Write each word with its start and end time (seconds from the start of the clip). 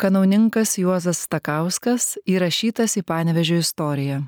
Kanauninkas 0.00 0.78
Juozas 0.80 1.18
Stakauskas 1.26 2.14
įrašytas 2.24 2.96
į 2.96 3.02
Panevežio 3.04 3.60
istoriją. 3.60 4.24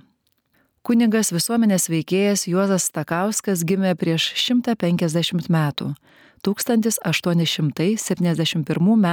Kunigas 0.84 1.32
visuomenės 1.32 1.88
veikėjas 1.88 2.44
Juozas 2.44 2.84
Stakauskas 2.90 3.64
gimė 3.64 3.96
prieš 3.96 4.36
150 4.36 5.48
metų 5.48 5.96
1871 6.44 8.92
m. 8.98 9.08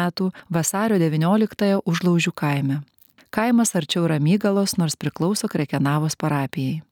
vasario 0.51 0.99
19 0.99 1.79
užlaužių 1.93 2.31
kaime. 2.35 2.83
Kaimas 3.31 3.71
arčiau 3.79 4.03
Ramygalos, 4.11 4.75
nors 4.75 4.99
priklauso 4.99 5.47
Krekenavos 5.47 6.19
parapijai. 6.19 6.83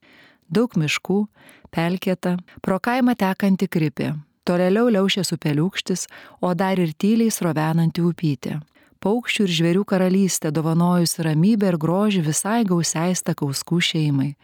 Daug 0.47 0.71
miškų, 0.79 1.27
pelkėta, 1.75 2.39
pro 2.63 2.79
kaimą 2.79 3.20
tekanti 3.20 3.68
kripė, 3.68 4.15
tolėliau 4.47 4.88
liaušės 4.95 5.36
upeliukštis, 5.36 6.07
o 6.39 6.55
dar 6.55 6.79
ir 6.79 6.95
tyliai 6.95 7.27
srovenanti 7.27 7.99
upytė. 7.99 8.63
Paukščių 9.08 9.46
ir 9.46 9.52
žvėrių 9.55 9.84
karalystė 9.88 10.50
dovanojusi 10.52 11.24
ramybę 11.24 11.70
ir 11.71 11.78
grožį 11.79 12.25
visai 12.25 12.65
gausiai 12.68 13.15
stakauskų 13.15 13.79
šeimai. 13.79 14.36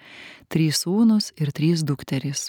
Trys 0.48 0.86
sūnus 0.86 1.36
ir 1.36 1.52
trys 1.52 1.84
dukterys. 1.84 2.48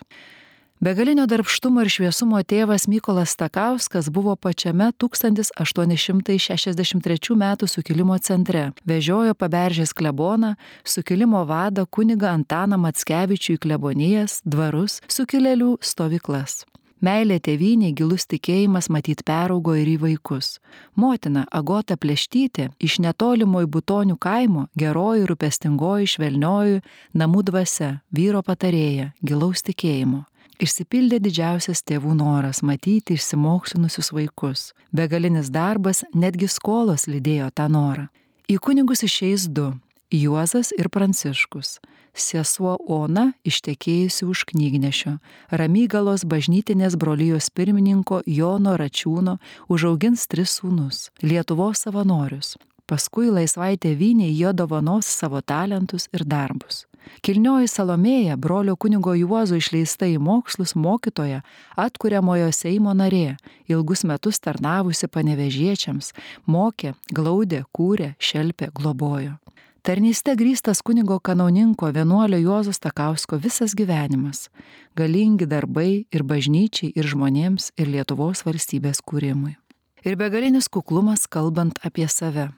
Begalinio 0.85 1.27
darbštumo 1.27 1.83
ir 1.83 1.89
šviesumo 1.91 2.39
tėvas 2.47 2.87
Mykolas 2.93 3.35
Stakauskas 3.35 4.11
buvo 4.15 4.37
pačiame 4.37 4.93
1863 5.03 7.35
m. 7.35 7.45
sukilimo 7.75 8.19
centre, 8.19 8.73
vežiojo 8.87 9.35
paberžės 9.35 9.91
kleboną, 9.91 10.55
sukilimo 10.85 11.45
vadą 11.51 11.87
kuniga 11.91 12.31
Antaną 12.31 12.79
Matskevičių 12.85 13.53
į 13.57 13.59
klebonijas, 13.67 14.41
dvarus, 14.45 15.01
sukilėlių 15.09 15.79
stovyklas. 15.81 16.65
Meilė 17.03 17.41
tėvynė, 17.43 17.93
gilus 17.93 18.25
tikėjimas 18.31 18.89
matyt 18.89 19.25
peraugo 19.27 19.75
ir 19.77 19.89
į 19.95 19.97
vaikus. 20.01 20.59
Motina 20.95 21.45
Agota 21.51 21.97
Pleštytė 21.97 22.71
iš 22.79 23.01
netolimo 23.03 23.65
į 23.65 23.71
Butonių 23.75 24.17
kaimo, 24.17 24.69
geroji 24.79 25.27
rūpestingoji 25.29 26.09
švelnioji 26.15 26.83
namų 27.15 27.43
dvasia, 27.51 27.91
vyro 28.15 28.43
patarėja, 28.47 29.13
gilaus 29.21 29.67
tikėjimo. 29.67 30.25
Išsipildė 30.63 31.19
didžiausias 31.19 31.83
tėvų 31.83 32.15
noras 32.15 32.63
matyti 32.63 33.17
išsimokslinusius 33.19 34.13
vaikus. 34.15 34.69
Begalinis 34.95 35.51
darbas, 35.51 36.05
netgi 36.15 36.47
skolos 36.49 37.09
lydėjo 37.11 37.51
tą 37.51 37.67
norą. 37.69 38.07
Į 38.47 38.61
kunigus 38.63 39.03
išeis 39.03 39.49
du- 39.49 39.73
Juozas 40.11 40.73
ir 40.79 40.89
Pranciškus. 40.89 41.81
Sesuo 42.15 42.77
Ona 42.87 43.33
ištekėjusi 43.43 44.27
už 44.31 44.45
knygnešio, 44.53 45.17
Ramygalos 45.51 46.23
bažnytinės 46.31 46.95
brolyjos 46.95 47.51
pirmininko 47.51 48.23
Jono 48.27 48.77
Račiūno 48.79 49.41
užaugins 49.69 50.29
tris 50.31 50.61
sūnus- 50.61 51.11
Lietuvos 51.29 51.83
savanorius. 51.83 52.55
Paskui 52.87 53.31
laisvai 53.33 53.75
tėvynė 53.81 54.29
jo 54.37 54.53
dovanos 54.53 55.07
savo 55.07 55.41
talentus 55.41 56.07
ir 56.13 56.23
darbus. 56.25 56.85
Kilnioji 57.25 57.69
Salomėja, 57.69 58.37
brolio 58.37 58.77
kunigo 58.77 59.15
Juozo 59.17 59.57
išleista 59.57 60.07
į 60.07 60.19
mokslus 60.19 60.75
mokytoja, 60.75 61.43
atkuriamojo 61.77 62.51
Seimo 62.53 62.95
narė, 62.97 63.37
ilgus 63.69 64.05
metus 64.05 64.41
tarnavusi 64.41 65.09
panevežiečiams, 65.09 66.13
mokė, 66.47 66.95
glaudė, 67.13 67.65
kūrė, 67.77 68.15
šelpė, 68.19 68.71
globojo. 68.73 69.39
Tarnyste 69.85 70.33
grįstas 70.33 70.79
kunigo 70.81 71.19
kanauninko 71.21 71.91
vienuolio 71.93 72.39
Juozo 72.41 72.73
Stakausko 72.73 73.37
visas 73.37 73.75
gyvenimas- 73.77 74.49
galingi 74.99 75.45
darbai 75.45 76.07
ir 76.11 76.23
bažnyčiai, 76.23 76.93
ir 76.97 77.05
žmonėms, 77.05 77.71
ir 77.77 77.91
Lietuvos 77.93 78.45
valstybės 78.47 79.03
kūrimui. 79.05 79.57
Ir 80.03 80.17
begalinis 80.17 80.69
kuklumas 80.69 81.27
kalbant 81.29 81.75
apie 81.85 82.09
save. 82.09 82.49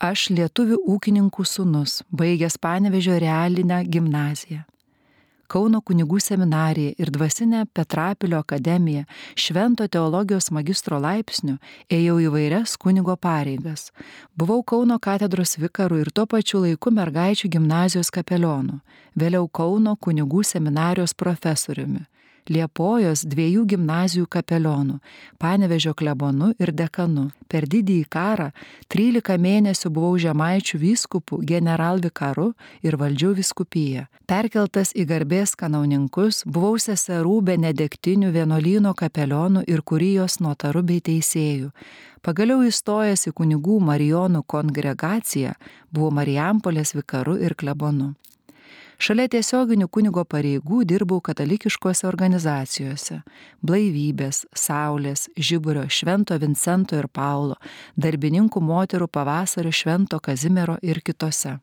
Aš 0.00 0.30
lietuvių 0.30 0.78
ūkininkų 0.88 1.46
sunus, 1.46 2.02
baigęs 2.12 2.58
Panevežio 2.58 3.20
realinę 3.20 3.84
gimnaziją. 3.88 4.64
Kauno 5.48 5.80
kunigų 5.80 6.18
seminariją 6.20 6.92
ir 7.00 7.10
dvasinę 7.12 7.62
Petrapilio 7.72 8.42
akademiją 8.44 9.06
švento 9.32 9.86
teologijos 9.88 10.50
magistro 10.52 10.98
laipsnių 11.00 11.54
ėjau 11.98 12.18
įvairias 12.26 12.76
kunigo 12.76 13.16
pareigas. 13.16 13.88
Buvau 14.36 14.60
Kauno 14.62 14.98
katedros 15.00 15.56
vikaru 15.56 16.02
ir 16.02 16.12
tuo 16.12 16.26
pačiu 16.28 16.60
laiku 16.66 16.92
mergaičių 16.92 17.48
gimnazijos 17.56 18.12
kapelionu, 18.12 18.82
vėliau 19.16 19.48
Kauno 19.48 19.96
kunigų 19.96 20.44
seminarijos 20.44 21.16
profesoriumi 21.16 22.04
Liepojos 22.48 23.26
dviejų 23.28 23.66
gimnazijų 23.68 24.26
kapelionu, 24.32 24.98
Panevežio 25.38 25.92
klebonu 25.94 26.54
ir 26.58 26.72
dekanu. 26.72 27.28
Per 27.48 27.66
didįjį 27.68 28.06
karą 28.08 28.50
13 28.92 29.36
mėnesių 29.40 29.90
buvau 29.92 30.16
žemaičių 30.20 30.80
vyskupų 30.80 31.40
generalvikaru 31.44 32.52
ir 32.82 32.96
valdžiau 33.00 33.34
viskupiją. 33.36 34.06
Perkeltas 34.28 34.94
į 34.96 35.06
garbės 35.08 35.54
kanauninkus, 35.56 36.42
buvau 36.44 36.76
seserų 36.80 37.38
benedektinių 37.48 38.32
vienolyno 38.32 38.94
kapelionų 38.96 39.64
ir 39.68 39.84
kurijos 39.84 40.40
notarų 40.44 40.84
bei 40.90 41.04
teisėjų. 41.04 41.72
Pagaliau 42.24 42.64
įstojęs 42.66 43.28
į 43.30 43.34
kunigų 43.38 43.78
Marijonų 43.88 44.42
kongregaciją, 44.48 45.52
buvau 45.92 46.10
Marijampolės 46.16 46.96
vikaru 46.96 47.36
ir 47.40 47.54
klebonu. 47.54 48.14
Šalia 48.98 49.28
tiesioginių 49.30 49.86
kunigo 49.94 50.24
pareigų 50.26 50.80
dirbau 50.90 51.20
katalikiškose 51.22 52.08
organizacijose- 52.08 53.20
Blaivybės, 53.66 54.42
Saulės, 54.50 55.28
Žiburio, 55.38 55.84
Švento 55.86 56.34
Vincento 56.42 56.98
ir 56.98 57.06
Paulo, 57.06 57.54
darbininkų 57.96 58.60
moterų 58.60 59.06
pavasario 59.06 59.70
Švento 59.70 60.18
Kazimiero 60.18 60.78
ir 60.82 61.00
kitose. 61.00 61.60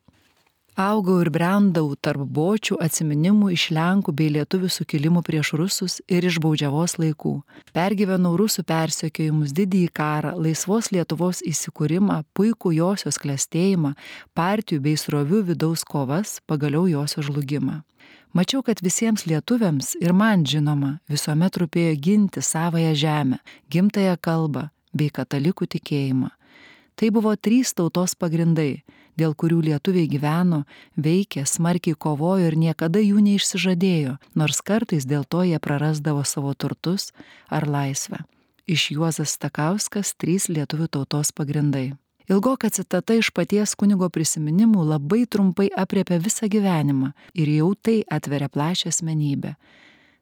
Augau 0.75 1.21
ir 1.23 1.29
brendau 1.31 1.93
tarp 2.03 2.25
bočių 2.35 2.75
atsiminimų 2.83 3.53
iš 3.55 3.69
Lenkų 3.71 4.11
bei 4.11 4.27
Lietuvių 4.35 4.67
sukilimų 4.67 5.21
prieš 5.23 5.53
rusus 5.55 5.93
ir 6.11 6.25
iš 6.27 6.35
baudžiavos 6.43 6.97
laikų. 6.99 7.31
Pergyvenau 7.71 8.33
rusų 8.35 8.65
persekiojimus, 8.67 9.53
didįjį 9.55 9.93
karą, 9.95 10.33
laisvos 10.35 10.89
Lietuvos 10.91 11.39
įsikūrimą, 11.47 12.17
puikų 12.35 12.73
josios 12.75 13.15
klestėjimą, 13.23 13.93
partijų 14.35 14.81
bei 14.83 14.99
srovių 14.99 15.45
vidaus 15.53 15.85
kovas, 15.87 16.41
pagaliau 16.43 16.89
josios 16.91 17.29
žlugimą. 17.29 17.79
Mačiau, 18.35 18.59
kad 18.59 18.83
visiems 18.83 19.23
lietuviams 19.31 19.93
ir 20.03 20.11
man 20.11 20.43
žinoma 20.43 20.97
visuomet 21.07 21.55
rūpėjo 21.55 21.95
ginti 22.03 22.43
savoją 22.43 22.91
žemę, 22.99 23.39
gimtają 23.71 24.19
kalbą 24.19 24.67
bei 24.91 25.07
katalikų 25.07 25.71
tikėjimą. 25.71 26.35
Tai 26.99 27.15
buvo 27.15 27.31
trys 27.39 27.71
tautos 27.71 28.11
pagrindai 28.19 28.83
dėl 29.19 29.35
kurių 29.35 29.61
lietuviai 29.69 30.07
gyveno, 30.11 30.63
veikė, 30.95 31.45
smarkiai 31.47 31.95
kovojo 31.95 32.47
ir 32.51 32.57
niekada 32.59 33.01
jų 33.01 33.23
neišsižadėjo, 33.25 34.17
nors 34.35 34.61
kartais 34.61 35.07
dėl 35.07 35.25
to 35.27 35.43
jie 35.47 35.59
prarasdavo 35.59 36.23
savo 36.23 36.53
turtus 36.53 37.11
ar 37.49 37.67
laisvę. 37.67 38.23
Iš 38.65 38.91
Juozas 38.95 39.35
Stakauskas 39.37 40.15
trys 40.17 40.49
lietuvių 40.49 40.87
tautos 40.89 41.31
pagrindai. 41.31 41.93
Ilgoka 42.25 42.69
citata 42.73 43.13
iš 43.13 43.29
paties 43.29 43.75
kunigo 43.77 44.07
prisiminimų 44.09 44.87
labai 44.89 45.27
trumpai 45.29 45.67
apriepia 45.69 46.17
visą 46.17 46.49
gyvenimą 46.49 47.11
ir 47.37 47.51
jau 47.53 47.75
tai 47.77 47.99
atveria 48.09 48.49
plačią 48.49 48.89
asmenybę. 48.89 49.53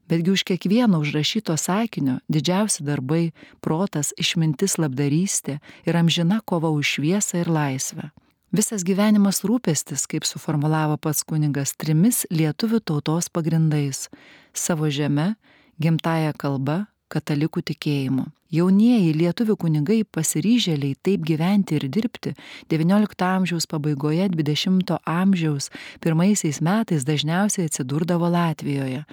Betgi 0.08 0.30
už 0.30 0.44
kiekvieno 0.44 1.00
užrašyto 1.00 1.56
sakinio 1.56 2.18
didžiausi 2.28 2.84
darbai, 2.84 3.32
protas, 3.64 4.12
išmintis, 4.20 4.76
labdarystė 4.76 5.62
ir 5.88 5.96
amžina 5.96 6.42
kova 6.44 6.68
už 6.68 6.98
šviesą 6.98 7.40
ir 7.40 7.48
laisvę. 7.48 8.10
Visas 8.54 8.84
gyvenimas 8.86 9.40
rūpestis, 9.42 10.04
kaip 10.06 10.22
suformulavo 10.28 10.94
pats 11.02 11.24
kuningas, 11.26 11.72
trimis 11.74 12.20
lietuvių 12.30 12.78
tautos 12.86 13.26
pagrindais- 13.26 14.06
savo 14.64 14.86
žeme, 14.86 15.34
gimtaja 15.82 16.30
kalba, 16.38 16.86
katalikų 17.10 17.64
tikėjimu. 17.70 18.28
Jaunieji 18.54 19.10
lietuvių 19.18 19.56
kunigai 19.58 20.04
pasiryžėliai 20.04 20.94
taip 21.02 21.26
gyventi 21.26 21.80
ir 21.80 21.88
dirbti 21.88 22.36
XIX 22.70 23.26
amžiaus 23.26 23.66
pabaigoje 23.66 24.30
XX 24.30 25.00
amžiaus 25.04 25.70
pirmaisiais 26.00 26.60
metais 26.60 27.02
dažniausiai 27.02 27.66
atsidurdavo 27.66 28.30
Latvijoje. 28.30 29.04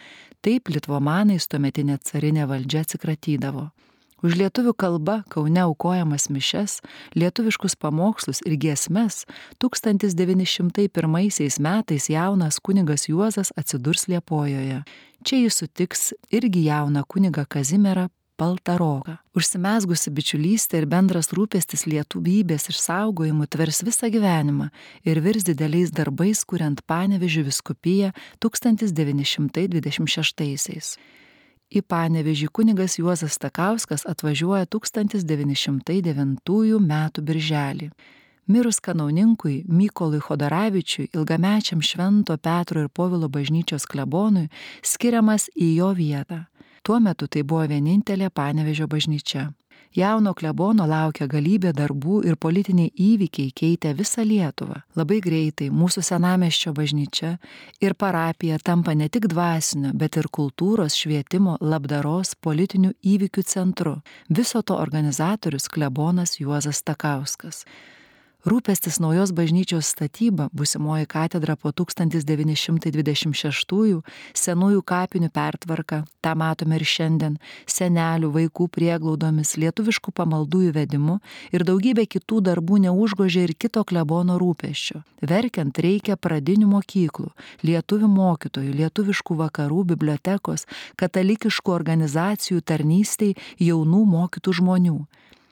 Taip 0.44 0.70
litvomanais 0.70 1.48
tuometinė 1.48 1.98
carinė 1.98 2.46
valdžia 2.46 2.86
atsikratydavo. 2.86 3.72
Už 4.22 4.38
lietuvių 4.38 4.76
kalbą 4.78 5.24
Kaune 5.34 5.64
aukojamas 5.66 6.28
mišes, 6.30 6.86
lietuviškus 7.18 7.74
pamokslus 7.74 8.38
ir 8.46 8.54
giesmes 8.62 9.26
1901 9.58 11.58
metais 11.66 12.06
jaunas 12.10 12.60
kunigas 12.62 13.10
Juozas 13.10 13.50
atsidurs 13.58 14.06
Liepojoje. 14.08 14.84
Čia 15.26 15.36
jis 15.42 15.58
sutiks 15.58 16.14
irgi 16.30 16.70
jauną 16.70 17.02
kunigą 17.10 17.46
Kazimierą 17.50 18.10
Paltaroką. 18.38 19.18
Užsimesgusi 19.38 20.12
bičiulystė 20.14 20.78
ir 20.82 20.86
bendras 20.90 21.30
rūpestis 21.34 21.86
lietuvybės 21.90 22.70
išsaugojimu 22.74 23.46
tvers 23.50 23.82
visą 23.86 24.10
gyvenimą 24.14 24.70
ir 25.06 25.22
virs 25.26 25.44
dideliais 25.50 25.90
darbais, 25.94 26.46
kuriant 26.46 26.82
Panevežių 26.90 27.44
viskupiją 27.50 28.10
1926. 28.42 31.21
Į 31.72 31.80
Panevežį 31.88 32.50
kunigas 32.52 32.98
Juozas 33.00 33.38
Stakauskas 33.38 34.04
atvažiuoja 34.04 34.66
1909 34.68 36.44
m. 36.84 36.98
birželį. 37.24 37.88
Mirus 38.52 38.82
kanauninkui 38.84 39.64
Mykolui 39.72 40.20
Khodoravičiui, 40.20 41.08
ilgamečiam 41.16 41.80
Švento 41.80 42.36
Petro 42.38 42.82
ir 42.84 42.90
Povilo 42.90 43.30
bažnyčios 43.32 43.88
klebonui, 43.88 44.50
skiriamas 44.84 45.48
į 45.56 45.70
jo 45.78 45.94
vietą. 45.96 46.42
Tuo 46.84 47.00
metu 47.00 47.30
tai 47.32 47.46
buvo 47.48 47.64
vienintelė 47.72 48.28
Panevežio 48.36 48.90
bažnyčia. 48.92 49.54
Jauno 49.92 50.32
klebono 50.32 50.86
laukia 50.88 51.26
galybė 51.28 51.74
darbų 51.76 52.22
ir 52.24 52.38
politiniai 52.40 52.94
įvykiai 52.96 53.52
keitė 53.52 53.92
visą 53.98 54.24
Lietuvą. 54.24 54.78
Labai 54.96 55.18
greitai 55.20 55.68
mūsų 55.68 56.04
senameščio 56.08 56.72
bažnyčia 56.78 57.34
ir 57.84 57.98
parapija 58.00 58.56
tampa 58.64 58.96
ne 58.96 59.10
tik 59.12 59.28
dvasinio, 59.34 59.92
bet 59.92 60.16
ir 60.16 60.32
kultūros, 60.32 60.96
švietimo, 60.96 61.58
labdaros, 61.60 62.38
politinių 62.40 62.94
įvykių 63.04 63.44
centru. 63.44 63.98
Viso 64.30 64.64
to 64.64 64.80
organizatorius 64.80 65.68
klebonas 65.68 66.40
Juozas 66.40 66.80
Takauskas. 66.88 67.66
Rūpestis 68.42 68.98
naujos 68.98 69.30
bažnyčios 69.38 69.86
statyba, 69.94 70.50
busimoji 70.58 71.06
katedra 71.06 71.54
po 71.62 71.70
1926-ųjų, 71.70 74.02
senųjų 74.34 74.82
kapinių 74.82 75.30
pertvarka, 75.30 76.10
tą 76.26 76.34
matome 76.42 76.74
ir 76.80 76.86
šiandien, 76.90 77.36
senelių, 77.70 78.32
vaikų 78.34 78.66
prieglaudomis, 78.74 79.54
lietuviškų 79.62 80.10
pamaldų 80.18 80.64
įvedimu 80.72 81.22
ir 81.54 81.62
daugybė 81.70 82.10
kitų 82.10 82.42
darbų 82.50 82.82
neužgožė 82.88 83.46
ir 83.46 83.54
kito 83.54 83.86
klebono 83.86 84.42
rūpeščio. 84.42 85.06
Verkiant 85.22 85.78
reikia 85.78 86.18
pradinių 86.18 86.66
mokyklų, 86.74 87.30
lietuvių 87.62 88.10
mokytojų, 88.10 88.74
lietuviškų 88.82 89.38
vakarų 89.46 89.86
bibliotekos, 89.94 90.66
katalikiškų 90.98 91.70
organizacijų 91.78 92.66
tarnystei 92.66 93.38
jaunų 93.62 94.02
mokytų 94.18 94.58
žmonių 94.64 95.06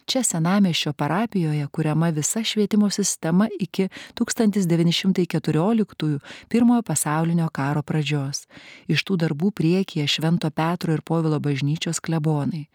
čia 0.09 0.23
senamiesčio 0.23 0.93
parapijoje 0.93 1.67
kuriama 1.67 2.09
visa 2.09 2.43
švietimo 2.43 2.89
sistema 2.89 3.47
iki 3.59 3.87
1914 4.15 6.19
pirmojo 6.47 6.81
pasaulinio 6.81 7.49
karo 7.49 7.81
pradžios. 7.81 8.47
Iš 8.87 9.03
tų 9.05 9.17
darbų 9.23 9.51
priekyje 9.51 10.07
Švento 10.07 10.49
Petro 10.49 10.93
ir 10.93 11.01
Povilo 11.01 11.39
bažnyčios 11.39 12.01
klebonai. 12.01 12.65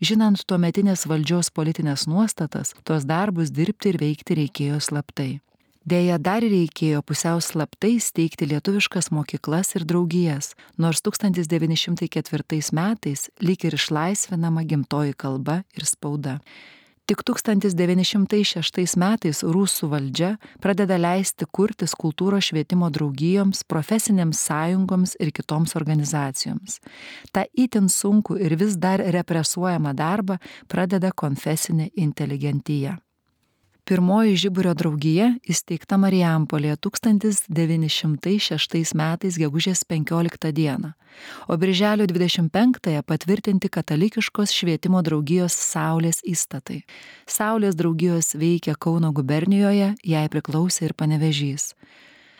Žinant 0.00 0.46
tuometinės 0.48 1.04
valdžios 1.10 1.50
politinės 1.50 2.06
nuostatas, 2.08 2.74
tos 2.84 3.04
darbus 3.04 3.52
dirbti 3.52 3.92
ir 3.92 4.00
veikti 4.00 4.40
reikėjo 4.40 4.80
slaptai. 4.80 5.40
Deja, 5.88 6.18
dar 6.20 6.42
reikėjo 6.44 7.00
pusiau 7.06 7.38
slaptai 7.40 7.94
steigti 8.02 8.48
lietuviškas 8.50 9.08
mokyklas 9.14 9.70
ir 9.78 9.86
draugijas, 9.88 10.50
nors 10.76 11.00
1904 11.06 12.74
metais 12.76 13.28
lyg 13.40 13.64
ir 13.64 13.76
išlaisvinama 13.78 14.66
gimtoji 14.68 15.16
kalba 15.16 15.62
ir 15.76 15.86
spauda. 15.88 16.40
Tik 17.08 17.22
1906 17.24 18.98
metais 19.00 19.38
rusų 19.40 19.88
valdžia 19.88 20.34
pradeda 20.60 20.98
leisti 21.00 21.46
kurtis 21.48 21.94
kultūros 21.96 22.50
švietimo 22.50 22.90
draugijoms, 22.92 23.62
profesinėms 23.64 24.42
sąjungoms 24.50 25.16
ir 25.16 25.32
kitoms 25.32 25.72
organizacijoms. 25.80 26.76
Ta 27.32 27.46
itin 27.56 27.88
sunku 27.88 28.36
ir 28.36 28.58
vis 28.60 28.76
dar 28.76 29.00
represuojama 29.00 29.96
darbą 29.96 30.36
pradeda 30.68 31.08
konfesinė 31.16 31.88
inteligentyja. 31.96 32.98
Pirmoji 33.88 34.36
Žiburio 34.36 34.74
draugija 34.76 35.30
įsteigta 35.48 35.96
Marijampolėje 35.96 36.76
1906 36.84 38.92
metais 39.00 39.38
gegužės 39.40 39.80
15 39.88 40.52
dieną, 40.52 40.92
o 41.48 41.56
birželio 41.56 42.04
25-ąją 42.10 43.00
patvirtinti 43.08 43.70
katalikiškos 43.72 44.52
švietimo 44.52 45.00
draugijos 45.00 45.56
Saulės 45.56 46.20
įstatai. 46.20 46.84
Saulės 47.24 47.72
draugijos 47.80 48.36
veikia 48.36 48.76
Kauno 48.76 49.08
gubernijoje, 49.16 49.96
jai 50.04 50.28
priklausė 50.28 50.84
ir 50.90 50.92
panevežys. 50.92 51.72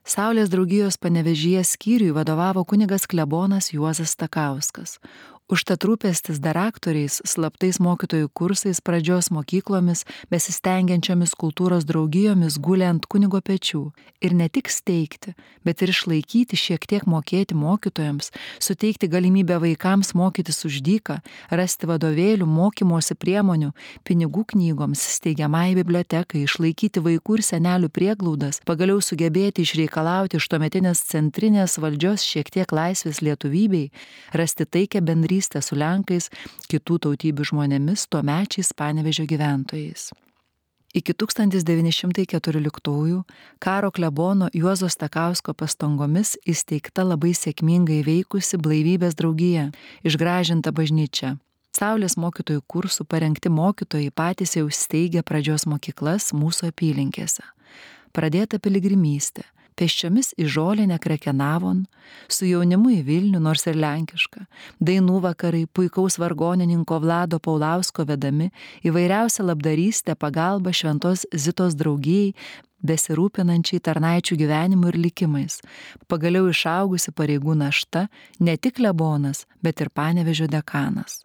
Saulės 0.04 0.52
draugijos 0.52 1.00
panevežyje 1.00 1.64
skyriui 1.64 2.12
vadovavo 2.12 2.60
kunigas 2.68 3.08
klebonas 3.08 3.72
Juozas 3.72 4.12
Takauskas, 4.20 5.00
Užtat 5.48 5.86
rūpestis 5.88 6.42
dar 6.44 6.58
aktoriais, 6.60 7.22
slaptais 7.24 7.78
mokytojų 7.80 8.26
kursais, 8.36 8.82
pradžios 8.84 9.30
mokyklomis, 9.32 10.02
besistengiančiomis 10.28 11.30
kultūros 11.40 11.86
draugijomis 11.88 12.58
guli 12.60 12.84
ant 12.84 13.06
kunigo 13.08 13.40
pečių. 13.40 13.80
Ir 14.20 14.34
ne 14.36 14.50
tik 14.52 14.68
steigti, 14.68 15.32
bet 15.64 15.80
ir 15.80 15.94
išlaikyti 15.94 16.58
šiek 16.60 16.84
tiek 16.90 17.06
mokėti 17.08 17.56
mokytojams, 17.56 18.28
suteikti 18.60 19.08
galimybę 19.08 19.56
vaikams 19.62 20.12
mokytis 20.12 20.66
už 20.68 20.82
dyką, 20.84 21.16
rasti 21.48 21.88
vadovėlių, 21.88 22.44
mokymosi 22.44 23.16
priemonių, 23.16 23.72
pinigų 24.04 24.44
knygoms, 24.52 25.06
steigiamai 25.16 25.72
bibliotekai, 25.80 26.44
išlaikyti 26.44 27.00
vaikų 27.00 27.38
ir 27.38 27.46
senelių 27.48 27.88
prieglaudas, 27.88 28.60
pagaliau 28.68 29.00
sugebėti 29.00 29.64
išreikalauti 29.64 30.36
iš 30.42 30.52
tuometinės 30.52 31.06
centrinės 31.08 31.80
valdžios 31.80 32.28
šiek 32.34 32.52
tiek 32.52 32.68
laisvės 32.68 33.24
lietuvybei, 33.24 33.86
rasti 34.36 34.68
taikę 34.68 35.00
bendrystę 35.00 35.37
bendrystę 35.38 35.62
su 35.62 35.76
Lenkais, 35.76 36.30
kitų 36.68 36.98
tautybių 36.98 37.44
žmonėmis, 37.44 38.08
tuomečiais 38.10 38.72
panevežio 38.74 39.24
gyventojais. 39.26 40.12
Iki 40.94 41.12
1914-ųjų 41.14 43.24
karo 43.60 43.90
klebono 43.90 44.48
Juozo 44.52 44.88
Stakausko 44.88 45.54
pastangomis 45.54 46.36
įsteigta 46.46 47.04
labai 47.04 47.34
sėkmingai 47.34 48.04
veikusi 48.04 48.58
blaivybės 48.58 49.14
draugija, 49.14 49.70
išgražinta 50.02 50.72
bažnyčia. 50.72 51.36
Saulės 51.76 52.16
mokytojų 52.16 52.62
kursų 52.66 53.04
parengti 53.04 53.48
mokytojai 53.48 54.10
patys 54.10 54.56
jau 54.56 54.68
steigė 54.70 55.22
pradžios 55.22 55.66
mokyklas 55.66 56.32
mūsų 56.32 56.72
apylinkėse. 56.72 57.44
Pradėta 58.16 58.58
piligrimystė, 58.58 59.44
pėsčiomis 59.78 60.32
į 60.38 60.48
žolinę 60.50 60.98
krekenavon, 61.02 61.84
su 62.28 62.48
jaunimu 62.48 62.92
į 62.96 63.00
Vilnių, 63.06 63.40
nors 63.42 63.66
ir 63.70 63.78
lenkiška, 63.78 64.44
dainų 64.82 65.20
vakarai, 65.24 65.66
puikaus 65.70 66.18
vargonininko 66.18 66.98
Vlado 67.04 67.38
Paulausko 67.38 68.06
vedami, 68.08 68.50
įvairiausia 68.86 69.46
labdarystė, 69.46 70.18
pagalba 70.18 70.74
šventos 70.74 71.26
Zitos 71.32 71.78
draugijai, 71.78 72.34
besirūpinančiai 72.86 73.80
tarnaičių 73.82 74.36
gyvenimu 74.38 74.92
ir 74.92 74.98
likimais, 75.02 75.58
pagaliau 76.10 76.48
išaugusi 76.50 77.14
pareigų 77.14 77.56
našta 77.58 78.06
ne 78.38 78.56
tik 78.56 78.78
lebonas, 78.78 79.46
bet 79.62 79.82
ir 79.82 79.90
panevežio 79.90 80.46
dekanas. 80.50 81.24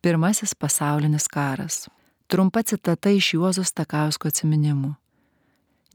Pirmasis 0.00 0.54
pasaulinis 0.54 1.28
karas. 1.28 1.88
Trumpa 2.28 2.62
citata 2.62 3.10
iš 3.10 3.34
Juozo 3.34 3.64
Stakausko 3.64 4.28
atsiminimų. 4.28 4.94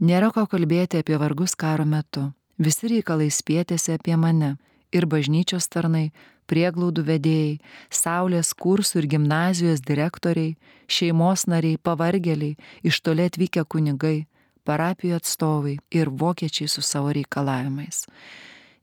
Nėra 0.01 0.31
ko 0.33 0.47
kalbėti 0.49 1.03
apie 1.03 1.17
vargus 1.21 1.53
karo 1.53 1.85
metu. 1.85 2.31
Visi 2.57 2.89
reikalai 2.89 3.29
spėtėsi 3.29 3.93
apie 3.93 4.15
mane. 4.17 4.55
Ir 4.93 5.05
bažnyčios 5.09 5.67
tarnai, 5.69 6.11
prieglaudų 6.49 7.03
vedėjai, 7.05 7.59
saulės 7.89 8.53
kursų 8.53 9.01
ir 9.01 9.07
gimnazijos 9.15 9.81
direktoriai, 9.85 10.55
šeimos 10.87 11.47
nariai, 11.49 11.79
pavargėliai, 11.81 12.57
iš 12.85 13.01
toli 13.01 13.25
atvykę 13.29 13.65
kunigai, 13.65 14.27
parapijų 14.65 15.17
atstovai 15.17 15.77
ir 15.91 16.09
vokiečiai 16.09 16.69
su 16.69 16.81
savo 16.85 17.13
reikalavimais. 17.13 18.05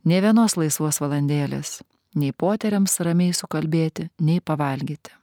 Ne 0.04 0.20
vienos 0.24 0.56
laisvos 0.56 1.00
valandėlės, 1.02 1.80
nei 2.14 2.32
poteriams 2.32 2.98
ramiai 3.04 3.34
sukalbėti, 3.36 4.08
nei 4.18 4.40
pavalgyti. 4.40 5.14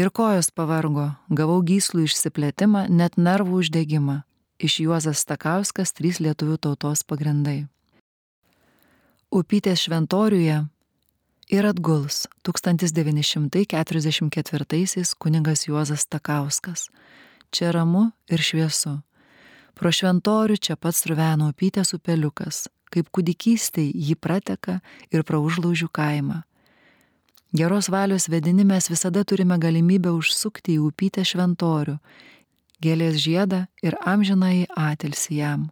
Ir 0.00 0.10
kojos 0.10 0.50
pavargo, 0.50 1.12
gavau 1.30 1.60
gyslų 1.62 2.08
išsiplėtimą, 2.08 2.88
net 2.90 3.18
nervų 3.18 3.60
uždegimą, 3.62 4.22
iš 4.64 4.80
Juozas 4.80 5.20
Stakauskas 5.20 5.92
trys 5.92 6.24
lietuvių 6.24 6.56
tautos 6.56 7.04
pagrindai. 7.04 7.68
Upytės 9.28 9.84
šventoriuje 9.84 10.64
ir 11.52 11.68
atguls 11.68 12.24
1944 12.48 15.04
kuningas 15.20 15.68
Juozas 15.68 16.08
Stakauskas. 16.08 16.88
Čia 17.52 17.76
ramu 17.76 18.16
ir 18.32 18.40
šviesu. 18.40 19.04
Pro 19.74 19.90
šventorių 19.92 20.56
čia 20.56 20.76
pats 20.80 21.04
ruveno 21.10 21.48
upytės 21.52 21.92
upeliukas, 21.96 22.68
kaip 22.94 23.10
kūdikystėje 23.12 23.92
jį 23.92 24.14
prateka 24.16 24.80
ir 25.10 25.22
pro 25.26 25.42
užlaužių 25.44 25.88
kaimą. 25.92 26.42
Geros 27.54 27.90
valios 27.90 28.28
vedini 28.28 28.64
mes 28.66 28.90
visada 28.90 29.24
turime 29.24 29.58
galimybę 29.62 30.10
užsukti 30.10 30.74
į 30.74 30.80
upytę 30.88 31.22
šventorių 31.22 32.00
gėlės 32.82 33.20
žiedą 33.22 33.66
ir 33.82 33.96
amžinai 34.02 34.66
atilsi 34.76 35.38
jam. 35.40 35.70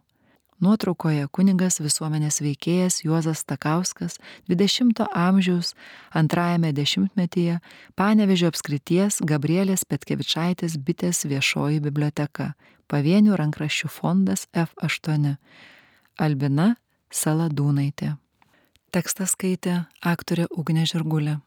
Nuotraukoje 0.63 1.25
kuningas 1.35 1.81
visuomenės 1.83 2.37
veikėjas 2.43 3.01
Juozas 3.03 3.41
Takauskas 3.43 4.15
20-ojo 4.47 5.09
amžiaus 5.11 5.73
antrajame 6.15 6.71
dešimtmetyje 6.77 7.57
Panevežio 7.99 8.47
apskrities 8.53 9.19
Gabrielės 9.27 9.83
Petkevičaitės 9.83 10.77
bitės 10.79 11.25
viešoji 11.27 11.81
biblioteka, 11.83 12.53
pavienių 12.87 13.35
rankraščių 13.41 13.91
fondas 13.91 14.47
F8. 14.55 15.35
Albina 16.21 16.75
Saladūnaitė. 17.11 18.13
Tekstą 18.93 19.27
skaitė 19.27 19.81
aktorė 19.99 20.47
Ugnė 20.53 20.85
Žirgulė. 20.87 21.41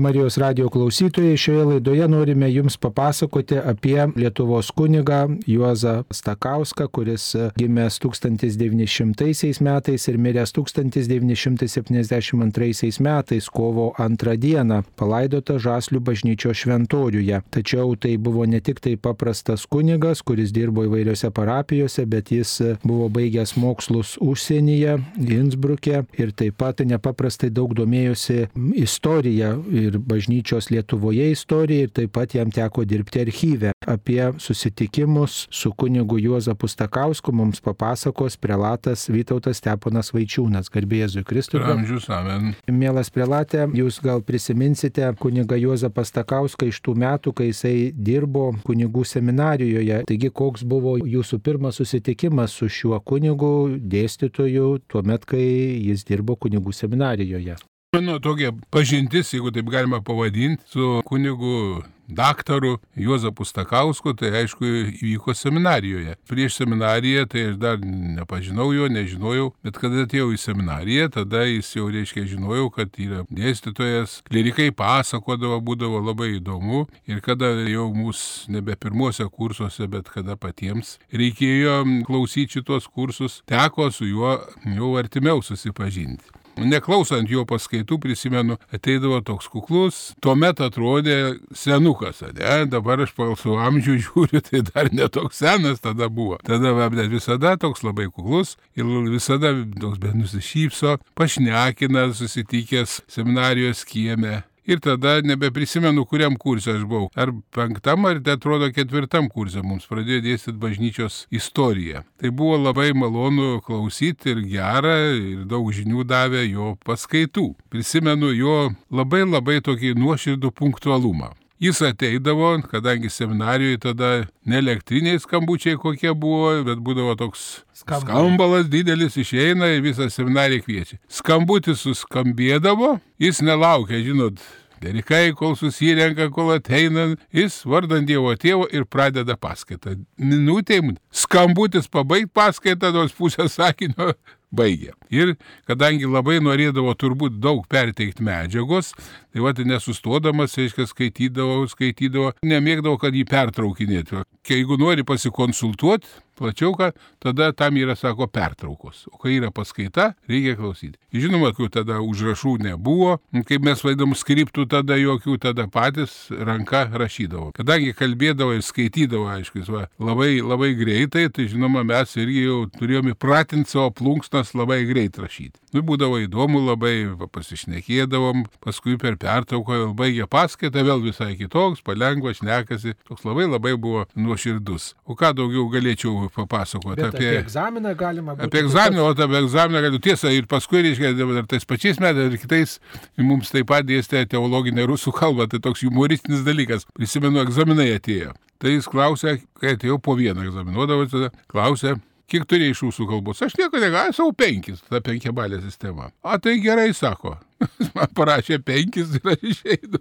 Marijos 0.00 0.38
radio 0.38 0.68
klausytojai, 0.68 1.36
šioje 1.36 1.64
laidoje 1.64 2.08
norime 2.08 2.52
Jums 2.52 2.76
papasakoti 2.76 3.58
apie 3.58 4.06
Lietuvos 4.16 4.70
kunigą 4.70 5.28
Juozą 5.46 6.04
Stakauską, 6.10 6.88
kuris 6.88 7.36
gimęs 7.58 7.98
1900 7.98 9.60
metais 9.60 10.08
ir 10.08 10.18
miręs 10.18 10.52
1972 10.52 13.00
metais 13.00 13.48
kovo 13.48 13.94
antrą 13.98 14.36
dieną, 14.36 14.82
palaidota 14.96 15.58
Žaslių 15.58 16.00
bažnyčio 16.00 16.54
šventoriuje. 16.54 17.40
Tačiau 17.50 17.96
tai 17.96 18.16
buvo 18.16 18.46
ne 18.46 18.60
tik 18.60 18.80
tai 18.80 18.96
paprastas 18.96 19.66
kunigas, 19.66 20.22
kuris 20.22 20.52
dirbo 20.52 20.84
įvairiose 20.88 21.30
parapijose, 21.30 22.06
bet 22.06 22.32
jis 22.32 22.62
buvo 22.84 23.08
baigęs 23.12 23.56
mokslus 23.56 24.18
užsienyje, 24.20 24.98
Innsbruke 25.40 26.04
ir 26.16 26.32
taip 26.32 26.56
pat 26.56 26.80
nepaprastai 26.80 27.50
daug 27.52 27.74
domėjosi 27.76 28.48
istorija 28.80 29.56
ir 29.68 29.89
bažnyčios 29.98 30.70
Lietuvoje 30.70 31.30
istorija 31.32 31.86
ir 31.86 31.90
taip 31.94 32.12
pat 32.12 32.34
jam 32.34 32.50
teko 32.50 32.84
dirbti 32.84 33.20
archyve. 33.20 33.72
Apie 33.86 34.32
susitikimus 34.38 35.46
su 35.50 35.72
kunigu 35.72 36.18
Juozapu 36.18 36.68
Stakausku 36.68 37.32
mums 37.32 37.60
papasakos 37.60 38.36
prelatas 38.36 39.08
Vytautas 39.08 39.58
Steponas 39.58 40.12
Vaičiūnas, 40.14 40.70
garbėjėzui 40.72 41.24
Kristui. 41.24 41.62
Amžius, 41.64 42.08
amen. 42.12 42.54
Mielas 42.68 43.10
prelatė, 43.10 43.66
jūs 43.76 44.00
gal 44.04 44.22
prisiminsite 44.26 45.08
kuniga 45.20 45.58
Juozapą 45.60 46.04
Stakauską 46.04 46.68
iš 46.70 46.80
tų 46.84 46.96
metų, 47.00 47.34
kai 47.36 47.50
jisai 47.50 47.74
dirbo 47.96 48.50
kunigų 48.66 49.04
seminarijoje. 49.08 50.02
Taigi, 50.10 50.30
koks 50.30 50.64
buvo 50.68 50.96
jūsų 51.00 51.40
pirmas 51.44 51.80
susitikimas 51.80 52.54
su 52.56 52.68
šiuo 52.68 53.00
kunigu, 53.00 53.52
dėstytoju, 53.80 54.70
tuo 54.88 55.04
met, 55.06 55.26
kai 55.28 55.44
jis 55.80 56.06
dirbo 56.08 56.36
kunigų 56.36 56.76
seminarijoje? 56.76 57.56
Mano 57.92 58.20
tokia 58.22 58.52
pažintis, 58.70 59.32
jeigu 59.34 59.50
taip 59.50 59.66
galima 59.66 59.98
pavadinti, 60.00 60.62
su 60.70 61.00
kunigu 61.04 61.82
daktaru 62.06 62.78
Juozapu 62.94 63.42
Stakausku, 63.44 64.12
tai 64.14 64.30
aišku, 64.40 64.62
įvyko 65.00 65.34
seminarijoje. 65.34 66.14
Prieš 66.30 66.60
seminariją, 66.60 67.26
tai 67.32 67.44
aš 67.48 67.58
dar 67.58 67.82
nepažinau 67.82 68.68
jo, 68.76 68.86
nežinojau, 68.94 69.48
bet 69.66 69.82
kada 69.82 70.06
atėjau 70.06 70.30
į 70.30 70.38
seminariją, 70.38 71.10
tada 71.18 71.42
jis 71.50 71.74
jau 71.74 71.90
reiškia 71.90 72.28
žinojau, 72.30 72.70
kad 72.78 72.94
yra 72.94 73.26
dėstytojas, 73.26 74.20
klerikai 74.30 74.70
pasakodavo, 74.70 75.58
būdavo 75.58 75.98
labai 76.12 76.36
įdomu 76.36 76.86
ir 77.10 77.18
kada 77.26 77.56
jau 77.66 77.90
mūsų 77.90 78.54
nebe 78.54 78.78
pirmose 78.78 79.26
kursuose, 79.26 79.90
bet 79.90 80.14
kada 80.14 80.38
patiems 80.38 81.00
reikėjo 81.10 81.80
klausyti 82.06 82.60
šitos 82.60 82.86
kursus, 82.86 83.42
teko 83.50 83.90
su 83.90 84.06
juo 84.06 84.36
jau 84.78 84.94
artimiau 85.02 85.42
susipažinti. 85.42 86.38
Neklausant 86.60 87.30
jo 87.30 87.44
paskaitų, 87.48 87.98
prisimenu, 88.02 88.56
ateidavo 88.74 89.20
toks 89.24 89.48
kuklus, 89.52 90.00
tuomet 90.24 90.60
atrodė 90.64 91.38
senukas, 91.56 92.22
ne? 92.36 92.66
dabar 92.70 93.04
aš 93.04 93.14
pagal 93.16 93.36
savo 93.40 93.58
amžių 93.64 93.96
žiūriu, 94.06 94.42
tai 94.44 94.62
dar 94.66 94.90
netoks 94.92 95.40
senas 95.40 95.80
tada 95.84 96.10
buvo. 96.12 96.38
Tada 96.46 96.74
bet 96.90 97.10
visada 97.12 97.56
toks 97.60 97.84
labai 97.86 98.10
kuklus 98.10 98.56
ir 98.76 98.88
visada 99.10 99.54
toks 99.80 99.98
bet 100.02 100.16
nusišypso, 100.18 100.98
pašnekina 101.18 102.10
susitikęs 102.14 103.00
seminarijos 103.10 103.84
kieme. 103.88 104.42
Ir 104.68 104.80
tada 104.84 105.16
nebeprisimenu, 105.24 106.04
kuriam 106.08 106.36
kursė 106.40 106.76
aš 106.76 106.84
buvau. 106.84 107.08
Ar 107.16 107.32
penktam, 107.54 108.04
ar 108.06 108.20
tai 108.24 108.36
atrodo 108.36 108.68
ketvirtam 108.74 109.30
kursė 109.32 109.64
mums 109.64 109.88
pradėjo 109.90 110.24
dėstyti 110.26 110.60
bažnyčios 110.60 111.22
istoriją. 111.32 112.04
Tai 112.20 112.32
buvo 112.36 112.58
labai 112.60 112.90
malonu 112.92 113.62
klausyti 113.64 114.34
ir 114.34 114.44
gera, 114.52 114.96
ir 115.16 115.46
daug 115.48 115.72
žinių 115.72 116.04
davė 116.04 116.44
jo 116.50 116.74
paskaitų. 116.84 117.48
Prisimenu 117.72 118.34
jo 118.36 118.58
labai 118.92 119.24
labai 119.24 119.60
tokį 119.64 119.96
nuoširdų 119.96 120.52
punktualumą. 120.60 121.32
Jis 121.60 121.82
ateidavo, 121.82 122.62
kadangi 122.70 123.10
seminarijoje 123.10 123.78
tada 123.78 124.10
ne 124.44 124.58
elektriniai 124.58 125.18
skambučiai 125.20 125.76
kokie 125.76 126.14
buvo, 126.16 126.54
bet 126.64 126.80
būdavo 126.80 127.12
toks 127.20 127.42
Skambalas, 127.76 128.06
Skambalas 128.06 128.70
didelis 128.72 129.18
išeina 129.20 129.68
ir 129.74 129.82
visą 129.84 130.08
seminariją 130.08 130.64
kviečia. 130.64 130.96
Skambutis 131.12 131.84
suskambėdavo, 131.84 132.94
jis 133.20 133.42
nelaukia, 133.44 134.00
žinot, 134.04 134.40
Derikai, 134.80 135.34
kol 135.36 135.52
susirenka, 135.60 136.30
kol 136.32 136.54
ateina, 136.54 137.10
jis 137.36 137.58
vardant 137.68 138.08
Dievo 138.08 138.32
tėvo 138.40 138.64
ir 138.72 138.86
pradeda 138.88 139.36
paskaitą. 139.36 139.98
Minutėm 140.16 140.94
skambutis 141.12 141.90
pabaigti 141.92 142.32
paskaitą, 142.40 142.88
nors 142.96 143.12
pusę 143.12 143.44
sakinio 143.52 144.14
baigė. 144.54 144.94
Ir 145.10 145.34
kadangi 145.68 146.08
labai 146.10 146.38
norėdavo 146.42 146.94
turbūt 146.98 147.38
daug 147.42 147.64
perteikti 147.70 148.24
medžiagos, 148.26 148.92
tai 149.30 149.44
va, 149.44 149.54
nesustodamas, 149.54 150.56
aiškiai, 150.58 150.88
skaitydavo, 150.90 151.62
skaitydavo, 151.70 152.32
nemėgdavo, 152.46 152.98
kad 153.00 153.14
jį 153.14 153.26
pertraukinėtų. 153.30 154.24
Jeigu 154.50 154.78
nori 154.80 155.06
pasikonsultuoti, 155.06 156.08
plačiau, 156.40 156.72
kad 156.74 156.96
tada 157.18 157.52
tam 157.52 157.76
yra, 157.76 157.94
sako, 157.96 158.26
pertraukos. 158.32 159.04
O 159.12 159.20
kai 159.20 159.36
yra 159.36 159.50
paskaita, 159.54 160.14
reikia 160.30 160.56
klausyti. 160.58 160.96
Žinoma, 161.12 161.52
kai 161.56 161.68
tada 161.72 162.00
užrašų 162.04 162.56
nebuvo, 162.64 163.18
kaip 163.48 163.66
mes 163.66 163.84
vaidom 163.84 164.16
skriptų, 164.16 164.64
tada 164.72 164.96
jokių, 164.98 165.36
tada 165.42 165.68
patys 165.70 166.14
ranka 166.32 166.86
rašydavo. 166.88 167.50
Kadangi 167.56 167.92
kalbėdavo 167.98 168.56
ir 168.56 168.64
skaitydavo, 168.64 169.28
aišku, 169.36 169.66
va, 169.68 169.84
labai, 170.00 170.32
labai 170.40 170.72
greitai, 170.78 171.28
tai 171.34 171.48
žinoma, 171.52 171.84
mes 171.86 172.16
irgi 172.16 172.46
jau 172.46 172.62
turėjome 172.78 173.14
pratinti 173.20 173.76
savo 173.76 173.92
plunksnas 174.40 174.54
labai 174.54 174.84
greit 174.86 175.18
rašyti. 175.18 175.58
Nu, 175.74 175.82
būdavo 175.82 176.18
įdomu, 176.24 176.60
labai 176.64 177.06
pasišnekėdavom, 177.32 178.46
paskui 178.64 178.96
per 178.98 179.16
pertrauką 179.16 179.78
vėl 179.78 179.94
baigė 179.94 180.26
paskaitą, 180.26 180.82
vėl 180.84 181.02
visai 181.02 181.36
kitoks, 181.36 181.82
palengva, 181.82 182.32
šnekasi, 182.34 182.96
toks 183.08 183.24
labai 183.24 183.46
labai 183.46 183.76
buvo 183.76 184.06
nuoširdus. 184.16 184.94
O 185.06 185.14
ką 185.14 185.32
daugiau 185.36 185.68
galėčiau 185.70 186.30
papasakoti 186.34 187.06
apie... 187.06 187.28
Apie 187.30 187.38
egzaminą 187.44 187.94
galima 187.94 188.34
būtų. 188.34 188.48
Apie 188.48 188.64
egzaminą, 188.64 189.06
o 189.06 189.14
apie 189.14 189.40
egzaminą 189.44 189.84
galiu 189.86 190.02
tiesą 190.02 190.32
ir 190.34 190.46
paskui, 190.50 190.82
reiškia, 190.82 191.14
dar 191.14 191.46
tais 191.50 191.64
pačiais 191.64 192.00
metais 192.00 192.32
ir 192.32 192.38
kitais 192.40 192.78
mums 193.18 193.52
taip 193.54 193.70
pat 193.70 193.86
dėstė 193.86 194.26
teologinė 194.30 194.88
rusų 194.90 195.14
kalba, 195.14 195.48
tai 195.50 195.62
toks 195.62 195.84
humoristinis 195.86 196.44
dalykas. 196.46 196.86
Prisimenu, 196.96 197.42
egzaminai 197.44 197.92
atėjo. 197.94 198.34
Tai 198.60 198.74
jis 198.74 198.90
klausė, 198.92 199.38
kai 199.56 199.72
atėjau 199.72 199.96
po 200.04 200.12
vieną 200.18 200.44
egzaminuodavau, 200.44 201.30
klausė, 201.48 201.94
kiek 202.30 202.46
turėjai 202.48 202.74
iš 202.74 202.84
rusų 202.86 203.08
kalbos? 203.10 203.42
Aš 203.44 203.58
nieko 203.58 203.82
negaliu, 203.82 204.16
savo 204.16 204.34
penkis, 204.36 204.82
ta 204.88 205.02
penkiabalė 205.04 205.60
sistema. 205.64 206.10
A 206.22 206.38
tai 206.42 206.58
gerai, 206.62 206.90
sako. 206.96 207.36
Man 207.96 208.10
parašė 208.16 208.60
penkis 208.64 209.12
ir 209.18 209.32
aš 209.34 209.44
išeinu. 209.52 210.00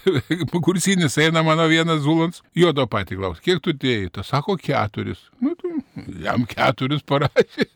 Kursinis 0.66 1.18
eina 1.22 1.44
mano 1.46 1.68
vienas 1.70 2.02
Zulans, 2.06 2.42
jo 2.56 2.72
to 2.76 2.86
patį 2.90 3.20
klaus, 3.20 3.42
kiek 3.44 3.62
tu 3.62 3.74
tėjai? 3.76 4.10
Tas 4.18 4.32
sako 4.32 4.58
keturis. 4.60 5.28
Nu, 5.42 5.54
tu, 5.58 5.70
jam 6.22 6.46
keturis 6.50 7.04
parašė. 7.06 7.70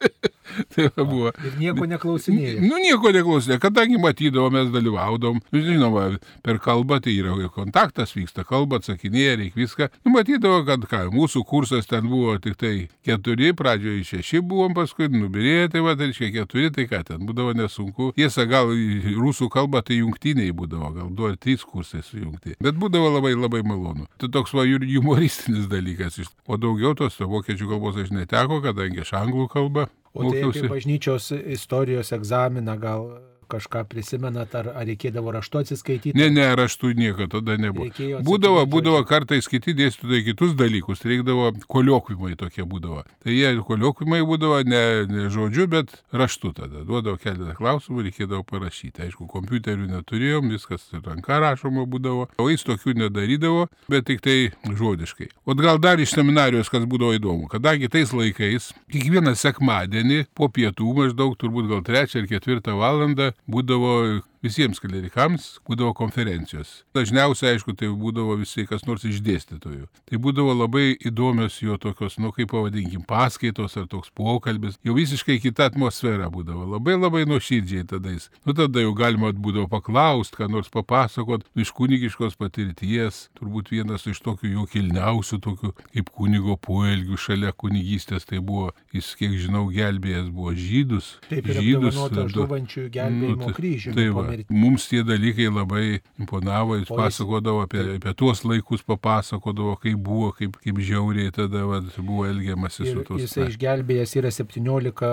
tai 0.75 0.88
buvo. 0.96 1.30
Ir 1.44 1.56
nieko 1.60 1.87
neklausinėjo. 1.88 2.60
Nu, 2.64 2.78
nieko 2.82 3.12
neklausinėjo, 3.14 3.60
kadangi 3.62 4.00
matydavo, 4.02 4.50
mes 4.54 4.70
dalyvaudom. 4.75 5.40
Nu, 5.52 5.62
žinoma, 5.64 6.06
per 6.46 6.60
kalbą 6.62 7.00
tai 7.04 7.14
yra 7.18 7.34
kontaktas, 7.54 8.14
vyksta 8.16 8.44
kalba, 8.49 8.80
atsakinėja, 8.80 9.37
reikia 9.40 9.60
viską. 9.62 9.90
Nu, 10.04 10.14
matydavo, 10.16 10.62
kad 10.68 10.87
ką, 10.90 11.02
mūsų 11.14 11.44
kursas 11.49 11.88
ten 11.90 12.08
buvo 12.10 12.37
tik 12.42 12.58
tai 12.60 12.75
keturi, 13.06 13.52
pradžioje 13.56 14.06
šeši 14.12 14.42
buvom, 14.46 14.75
paskui 14.76 15.10
nubirėjo, 15.12 15.70
tai 15.75 15.84
va, 15.87 15.96
tai 15.99 16.10
reiškia 16.10 16.32
keturi, 16.40 16.70
tai 16.75 16.87
ką 16.90 17.02
ten 17.12 17.25
būdavo 17.28 17.54
nesunku. 17.58 18.10
Tiesa, 18.18 18.46
gal 18.50 18.72
rusų 19.20 19.50
kalba 19.52 19.82
tai 19.86 20.00
jungtiniai 20.00 20.54
būdavo, 20.56 20.90
gal 20.96 21.10
du 21.14 21.28
ar 21.28 21.38
trys 21.40 21.64
kursai 21.66 22.02
sujungti. 22.06 22.56
Bet 22.62 22.78
būdavo 22.80 23.12
labai 23.16 23.34
labai 23.36 23.62
malonu. 23.66 24.08
Tai 24.20 24.30
toks 24.32 24.54
va 24.56 24.66
humoristinis 24.66 25.68
dalykas. 25.70 26.20
O 26.46 26.58
daugiau 26.60 26.96
tos 26.98 27.20
vokiečių 27.20 27.70
kalbos 27.70 28.00
aš 28.00 28.12
neteko, 28.14 28.60
kadangi 28.64 29.04
aš 29.04 29.14
anglų 29.20 29.48
kalbą. 29.52 29.88
O 30.12 30.26
tai 30.32 30.42
apie 30.48 30.66
bažnyčios 30.66 31.30
istorijos 31.30 32.10
egzaminą 32.16 32.74
gal 32.80 33.04
kažką 33.50 33.85
prisimenat, 33.90 34.54
ar, 34.59 34.71
ar 34.75 34.87
reikėdavo 34.88 35.35
raštu 35.35 35.62
atsiskaityti? 35.64 36.14
Ne, 36.19 36.30
ne, 36.33 36.47
raštų 36.59 36.92
nieko 36.99 37.26
tada 37.30 37.57
nebuvo. 37.61 37.90
Būdavo, 38.26 38.64
būdavo 38.71 39.02
kartais 39.09 39.49
kiti 39.50 39.75
dėstytojai 39.78 40.23
kitus 40.30 40.54
dalykus, 40.59 41.04
reikdavo 41.07 41.50
koliokvimai 41.71 42.37
tokie 42.40 42.66
būdavo. 42.69 43.04
Tai 43.25 43.35
jie 43.35 43.52
koliokvimai 43.66 44.23
būdavo 44.26 44.62
ne, 44.69 44.83
ne 45.11 45.26
žodžiu, 45.33 45.66
bet 45.71 45.95
raštu 46.14 46.52
tada. 46.57 46.85
Duodavo 46.87 47.19
keletą 47.21 47.57
klausimų, 47.59 48.07
reikėdavo 48.09 48.45
parašyti. 48.49 49.07
Aišku, 49.07 49.28
kompiuterių 49.30 49.90
neturėjom, 49.90 50.50
viskas 50.54 50.87
ranka 51.04 51.40
rašoma 51.42 51.87
būdavo, 51.90 52.28
o 52.38 52.49
jis 52.50 52.66
tokių 52.66 52.97
nedarydavo, 53.04 53.66
bet 53.90 54.09
tik 54.11 54.23
tai 54.25 54.38
žodiškai. 54.64 55.30
O 55.45 55.57
gal 55.59 55.80
dar 55.83 56.00
iš 56.00 56.14
seminarijos, 56.16 56.71
kas 56.73 56.87
būdavo 56.88 57.16
įdomu, 57.19 57.49
kadangi 57.50 57.90
tais 57.92 58.12
laikais 58.14 58.71
kiekvieną 58.92 59.35
sekmadienį 59.38 60.25
po 60.37 60.49
pietų 60.52 60.95
maždaug 60.97 61.37
turbūt 61.40 61.69
gal 61.71 61.83
trečią 61.87 62.23
ar 62.23 62.28
ketvirtą 62.30 62.76
valandą 62.78 63.30
būdavo 63.47 64.20
visiems 64.44 64.80
klerikams 64.80 65.59
būdavo 65.68 65.92
konferencijos. 65.97 66.85
Dažniausiai, 66.97 67.54
aišku, 67.54 67.75
tai 67.78 67.90
būdavo 67.92 68.38
visi 68.40 68.64
kas 68.68 68.87
nors 68.88 69.04
iš 69.09 69.20
dėstytojų. 69.25 69.88
Tai 70.09 70.20
būdavo 70.25 70.54
labai 70.56 70.94
įdomios 70.97 71.59
jo 71.62 71.76
tokios, 71.80 72.16
nu 72.23 72.32
kaip 72.37 72.50
pavadinkim, 72.54 73.04
paskaitos 73.09 73.76
ar 73.80 73.88
toks 73.90 74.12
pokalbis. 74.16 74.78
Jau 74.87 74.97
visiškai 74.97 75.38
kita 75.42 75.68
atmosfera 75.70 76.30
būdavo. 76.32 76.66
Labai 76.75 76.97
labai 76.97 77.26
nuoširdžiai 77.28 77.87
tada 77.90 78.14
jis. 78.14 78.30
Nu 78.49 78.56
tada 78.56 78.85
jau 78.85 78.94
galima 78.97 79.32
būdavo 79.32 79.68
paklausti, 79.70 80.40
ką 80.40 80.49
nors 80.52 80.73
papasakot 80.73 81.44
iš 81.54 81.75
kunigiškos 81.76 82.38
patirties. 82.40 83.26
Turbūt 83.38 83.73
vienas 83.75 84.09
iš 84.11 84.23
tokių 84.25 84.54
jo 84.54 84.66
kilniausių, 84.73 85.40
tokių 85.44 85.75
kaip 85.92 86.12
kunigo 86.16 86.56
poelgių 86.61 87.20
šalia 87.20 87.52
kunigystės. 87.52 88.26
Tai 88.30 88.40
buvo, 88.44 88.70
jis 88.97 89.12
kiek 89.20 89.37
žinau, 89.37 89.66
gelbėjęs 89.75 90.32
buvo 90.32 90.56
žydus. 90.56 91.12
Taip, 91.28 91.52
žydus. 91.61 91.99
Žuvančių 92.30 92.88
gelbėjimo 92.94 93.50
nu, 93.50 93.54
kryžių. 93.56 93.94
Tai 93.97 94.06
va, 94.16 94.29
mums 94.50 94.88
tie 94.90 95.02
dalykai 95.06 95.49
labai 95.50 96.00
imponavo, 96.20 96.78
jis 96.80 96.90
pasakodavo 96.90 97.64
apie, 97.66 97.84
apie 97.96 98.14
tuos 98.18 98.42
laikus, 98.46 98.84
papasakodavo, 98.87 99.76
kaip 99.82 100.00
buvo, 100.04 100.30
kaip, 100.37 100.56
kaip 100.62 100.80
žiauriai 100.84 101.32
tada 101.34 101.64
va, 101.68 101.80
buvo 101.99 102.26
elgiamasi 102.28 102.84
ir, 102.87 102.92
su 102.92 103.04
tuos. 103.08 103.22
Jisai 103.25 103.49
išgelbėjęs 103.52 104.16
yra 104.20 104.32
17 104.34 105.12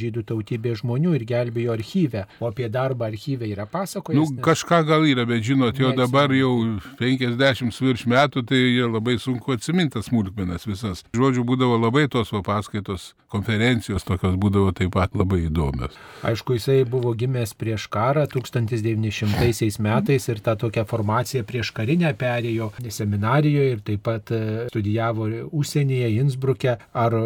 žydų 0.00 0.24
tautybės 0.30 0.82
žmonių 0.82 1.16
ir 1.18 1.26
gelbėjo 1.28 1.74
archyvę. 1.74 2.26
O 2.40 2.50
apie 2.50 2.68
darbą 2.72 3.08
archyvę 3.10 3.48
yra 3.50 3.66
pasakojęs. 3.70 4.20
Nu, 4.20 4.28
nes... 4.30 4.44
Kažką 4.44 4.82
gal 4.88 5.06
yra, 5.08 5.26
bet 5.28 5.44
žinot, 5.46 5.78
jau 5.80 5.92
dabar 5.96 6.32
jau 6.34 6.52
50 7.00 7.82
virš 7.84 8.06
metų, 8.10 8.44
tai 8.48 8.62
labai 8.84 9.18
sunku 9.22 9.54
atsiminti 9.54 9.98
tas 9.98 10.08
smulkmenas 10.10 10.66
visas. 10.68 11.04
Žodžiu, 11.14 11.44
būdavo 11.46 11.78
labai 11.78 12.06
tos 12.10 12.32
va, 12.34 12.42
paskaitos, 12.46 13.12
konferencijos 13.32 14.06
tokios 14.06 14.36
būdavo 14.40 14.72
taip 14.76 14.94
pat 14.94 15.14
labai 15.16 15.44
įdomios. 15.48 15.96
Aišku, 16.26 16.58
jisai 16.58 16.82
buvo 16.88 17.14
gimęs 17.18 17.54
prieš 17.58 17.86
karą 17.92 18.26
1900 18.54 19.80
metais 19.82 20.28
ir 20.30 20.40
tą 20.44 20.56
tokią 20.60 20.84
formaciją 20.88 21.44
prieš 21.48 21.72
karinę 21.76 22.12
perėjo 22.18 22.70
seminarijoje 22.94 23.76
ir 23.76 23.82
taip 23.86 24.04
pat 24.06 24.32
e, 24.34 24.40
studijavo 24.70 25.28
užsienyje, 25.52 26.10
Innsbruke. 26.18 26.76
Ar 26.94 27.16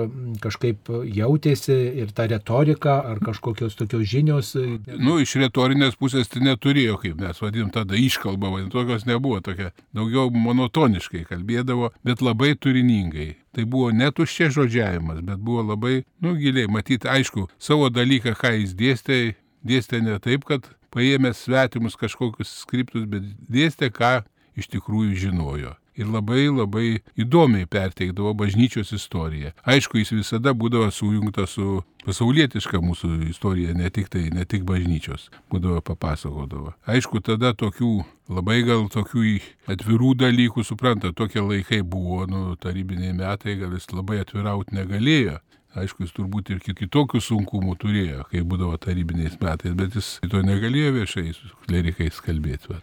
kažkaip 0.43 0.91
jautėsi 1.15 1.77
ir 2.03 2.13
ta 2.17 2.29
retorika, 2.31 2.99
ar 3.13 3.21
kažkokios 3.25 3.77
tokios 3.79 4.07
žinios? 4.09 4.55
E, 4.59 4.79
nu, 4.97 5.19
iš 5.23 5.37
retorinės 5.43 5.99
pusės 6.01 6.31
tai 6.33 6.45
neturėjo, 6.47 6.99
kaip 7.03 7.21
mes 7.21 7.43
vadinam, 7.43 7.73
tada 7.75 7.99
iškalba, 7.99 8.53
vadinam, 8.55 8.73
tokios 8.75 9.07
nebuvo, 9.09 9.43
tokia 9.45 9.73
daugiau 9.97 10.33
monotoniškai 10.33 11.27
kalbėdavo, 11.29 11.93
bet 12.07 12.25
labai 12.25 12.55
turiningai. 12.57 13.35
Tai 13.57 13.65
buvo 13.67 13.91
netuščia 13.91 14.51
žodžiavimas, 14.55 15.23
bet 15.27 15.41
buvo 15.43 15.65
labai, 15.73 16.03
nu, 16.23 16.37
giliai, 16.39 16.69
matyti, 16.71 17.09
aišku, 17.11 17.49
savo 17.59 17.89
dalyką, 17.91 18.37
ką 18.39 18.53
jis 18.61 18.75
dėstė, 18.79 19.19
dėstė 19.67 20.03
ne 20.05 20.19
taip, 20.23 20.45
kad 20.47 20.69
paėmęs 20.95 21.45
svetimus 21.47 21.99
kažkokius 22.01 22.55
skriptus, 22.63 23.07
bet 23.11 23.27
dėstė, 23.51 23.93
ką 23.95 24.19
iš 24.59 24.71
tikrųjų 24.75 25.15
žinojo. 25.27 25.77
Ir 25.99 26.07
labai 26.07 26.45
labai 26.47 27.01
įdomiai 27.19 27.67
perteikdavo 27.67 28.31
bažnyčios 28.39 28.93
istoriją. 28.95 29.51
Aišku, 29.67 29.99
jis 29.99 30.13
visada 30.15 30.53
būdavo 30.55 30.93
sujungtas 30.95 31.57
su 31.57 31.81
pasaulietiška 32.05 32.79
mūsų 32.79 33.11
istorija, 33.33 33.75
ne 33.75 33.91
tik 33.91 34.07
tai, 34.13 34.29
ne 34.31 34.47
tik 34.47 34.63
bažnyčios, 34.69 35.27
būdavo 35.51 35.83
papasakodavo. 35.91 36.77
Aišku, 36.87 37.19
tada 37.27 37.51
tokių 37.51 37.91
labai 38.31 38.61
gal 38.69 38.87
tokių 38.95 39.41
atvirų 39.75 40.15
dalykų, 40.23 40.63
supranta, 40.63 41.11
tokie 41.11 41.43
laikai 41.43 41.83
buvo, 41.83 42.23
nu, 42.31 42.55
tarybiniai 42.63 43.17
metai, 43.19 43.59
gal 43.59 43.75
jis 43.75 43.91
labai 43.91 44.23
atvirauti 44.23 44.79
negalėjo. 44.79 45.41
Aišku, 45.77 46.07
jis 46.07 46.15
turbūt 46.17 46.49
ir 46.55 46.63
kitokių 46.65 47.21
sunkumų 47.21 47.75
turėjo, 47.83 48.23
kai 48.31 48.41
būdavo 48.41 48.79
tarybiniais 48.81 49.35
metais, 49.43 49.75
bet 49.77 49.97
jis 49.99 50.15
to 50.25 50.41
negalėjo 50.41 50.95
viešai 50.97 51.27
su 51.37 51.51
klerikais 51.67 52.21
kalbėti. 52.25 52.71
Va, 52.73 52.79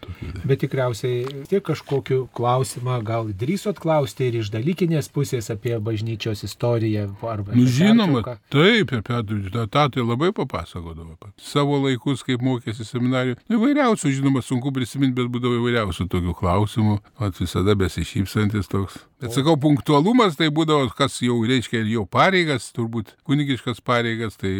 bet 0.46 0.62
tikriausiai 0.62 1.46
tiek 1.50 1.64
kažkokiu 1.66 2.28
klausimą 2.36 3.00
gal 3.06 3.32
drįsot 3.34 3.80
klausti 3.82 4.28
ir 4.30 4.38
iš 4.42 4.52
dalykinės 4.54 5.10
pusės 5.10 5.50
apie 5.50 5.74
bažnyčios 5.82 6.44
istoriją. 6.46 7.08
Nu, 7.56 7.66
žinoma, 7.66 8.22
pertrauką. 8.22 8.36
taip, 8.54 8.94
apie 9.00 9.66
tą 9.74 9.88
tai 9.90 10.06
labai 10.06 10.30
papasakodavo. 10.36 11.18
Savo 11.42 11.80
laikus, 11.82 12.22
kaip 12.26 12.44
mokėsi 12.44 12.86
seminarijoje. 12.86 13.40
Nu, 13.50 13.58
įvairiausių, 13.58 14.14
žinoma, 14.20 14.44
sunku 14.46 14.70
prisiminti, 14.74 15.18
bet 15.18 15.32
būdavo 15.34 15.58
įvairiausių 15.58 16.06
tokių 16.12 16.38
klausimų. 16.38 17.00
Vat 17.18 17.42
visada 17.42 17.74
besišypsantis 17.78 18.70
toks. 18.70 19.02
Bet 19.22 19.32
sakau, 19.32 19.56
punktualumas 19.56 20.36
tai 20.36 20.50
būdavo, 20.52 20.90
kas 20.96 21.14
jau 21.24 21.38
reiškia 21.48 21.80
ir 21.80 21.92
jau 21.94 22.04
pareigas, 22.04 22.68
turbūt 22.76 23.14
kunigiškas 23.24 23.80
pareigas, 23.80 24.36
tai 24.36 24.52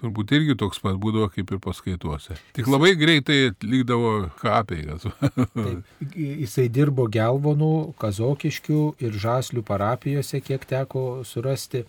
turbūt 0.00 0.32
irgi 0.36 0.56
toks 0.60 0.80
pat 0.82 0.98
būdavo 1.00 1.28
kaip 1.32 1.52
ir 1.52 1.60
paskaituose. 1.62 2.36
Tik 2.56 2.68
labai 2.68 2.92
greitai 2.98 3.38
atlikdavo 3.50 4.12
apeigas. 4.52 5.06
Jisai 6.16 6.66
dirbo 6.72 7.06
Gelvonų, 7.12 7.96
Kazokiškių 8.00 8.82
ir 9.04 9.16
Žaslių 9.22 9.64
parapijose, 9.66 10.42
kiek 10.44 10.66
teko 10.68 11.06
surasti 11.26 11.84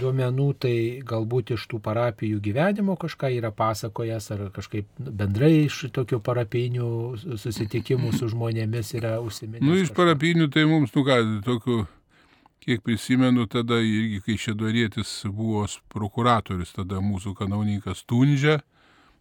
duomenų, 0.00 0.48
tai 0.62 0.74
galbūt 1.06 1.54
iš 1.56 1.66
tų 1.70 1.80
parapijų 1.84 2.40
gyvenimo 2.44 2.96
kažką 3.00 3.32
yra 3.36 3.50
pasakojęs 3.54 4.30
ar 4.36 4.44
kažkaip 4.54 4.88
bendrai 4.98 5.66
iš 5.66 5.82
tokių 5.94 6.20
parapinių 6.24 6.90
susitikimų 7.40 8.14
su 8.16 8.30
žmonėmis 8.32 8.94
yra 9.00 9.18
užsiminęs. 9.24 9.66
Nu, 9.66 9.78
iš 9.80 9.94
parapinių 9.96 10.50
tai 10.54 10.68
mums, 10.70 10.94
nu 10.94 11.04
ką, 11.06 11.18
tokių 11.46 11.80
Kiek 12.60 12.82
prisimenu, 12.84 13.46
tada 13.48 13.78
irgi, 13.80 14.18
kai 14.20 14.36
Šedorėtis 14.36 15.22
buvo 15.32 15.64
prokuratorius, 15.92 16.74
tada 16.76 17.00
mūsų 17.00 17.32
kanauninkas 17.38 18.02
Tunžė, 18.04 18.58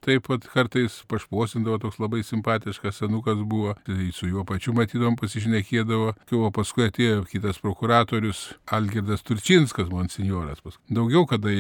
taip 0.04 0.26
pat 0.28 0.44
kartais 0.52 0.98
pašposindavo, 1.08 1.78
toks 1.80 2.02
labai 2.04 2.20
simpatiškas 2.28 3.00
senukas 3.00 3.40
buvo, 3.40 3.78
tai 3.88 4.12
su 4.16 4.28
juo 4.28 4.44
pačiu 4.48 4.76
matydom 4.76 5.16
pasišnekėdavo, 5.20 6.14
o 6.36 6.52
paskui 6.56 6.90
atėjo 6.90 7.24
kitas 7.32 7.64
prokuratorius 7.64 8.44
Algirdas 8.76 9.24
Turčinskas, 9.24 9.88
monsinjoras. 9.92 10.60
Daugiau 10.92 11.24
kada 11.30 11.56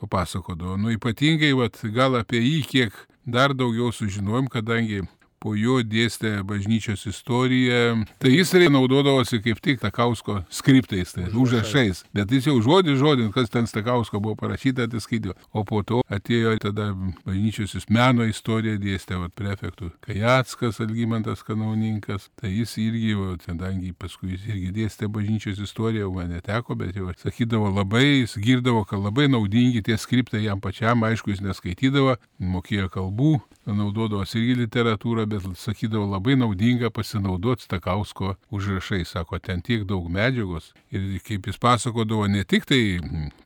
papasakodavo, 0.00 0.76
nu 0.82 0.94
ypatingai, 0.94 1.54
vat, 1.54 1.78
gal 1.94 2.18
apie 2.18 2.42
jį 2.42 2.62
kiek 2.70 3.02
dar 3.24 3.54
daugiau 3.54 3.92
sužinojom, 3.94 4.50
kadangi 4.52 5.04
po 5.44 5.52
jo 5.58 5.82
dėstė 5.84 6.38
bažnyčios 6.48 7.04
istoriją. 7.10 8.04
Tai 8.22 8.32
jis 8.32 8.54
naudodavosi 8.72 9.42
kaip 9.44 9.60
tik 9.60 9.82
Takausko 9.82 10.40
skriptais, 10.48 11.12
tai 11.12 11.28
užrašais. 11.28 12.04
Bet 12.16 12.32
jis 12.32 12.48
jau 12.48 12.56
žodį 12.64 12.96
žodin, 12.96 13.30
kas 13.34 13.52
ten 13.52 13.68
Takausko 13.68 14.22
buvo 14.24 14.38
parašyta, 14.40 14.88
tai 14.88 15.02
skaitė. 15.04 15.34
O 15.52 15.64
po 15.68 15.82
to 15.82 16.00
atėjo 16.08 16.56
tada 16.62 16.90
bažnyčios 17.26 17.84
meno 17.92 18.24
istoriją 18.24 18.78
dėstė 18.80 19.20
vat, 19.20 19.34
prefektų 19.36 19.90
Kajackas, 20.04 20.80
Algymantas 20.80 21.44
Kanauninkas. 21.44 22.30
Tai 22.40 22.48
jis 22.48 22.76
irgi, 22.80 23.12
kadangi 23.44 23.92
paskui 23.92 24.34
jis 24.34 24.48
irgi 24.48 24.72
dėstė 24.80 25.10
bažnyčios 25.12 25.60
istoriją, 25.60 26.08
man 26.14 26.32
neteko, 26.32 26.76
bet 26.78 26.96
jau 26.96 27.12
sakydavo 27.20 27.68
labai, 27.74 28.24
jis 28.24 28.38
girdavo, 28.40 28.84
kad 28.88 29.02
labai 29.02 29.28
naudingi 29.28 29.84
tie 29.84 29.98
skriptai 30.00 30.44
jam 30.46 30.62
pačiam, 30.64 31.04
aišku, 31.04 31.34
jis 31.34 31.44
neskaitydavo, 31.44 32.16
mokėjo 32.40 32.88
kalbų, 32.94 33.34
naudodavosi 33.68 34.40
irgi 34.40 34.58
literatūrą, 34.64 35.26
bet 35.42 35.58
sakydavo 35.58 36.06
labai 36.12 36.36
naudinga 36.38 36.90
pasinaudoti 36.94 37.66
Stakausko 37.66 38.34
užrašai. 38.54 39.04
Sako, 39.04 39.38
ten 39.38 39.62
tiek 39.62 39.84
daug 39.88 40.06
medžiagos. 40.10 40.72
Ir 40.94 41.18
kaip 41.26 41.48
jis 41.48 41.58
pasakodavo, 41.60 42.26
ne 42.30 42.44
tik 42.44 42.66
tai 42.68 42.80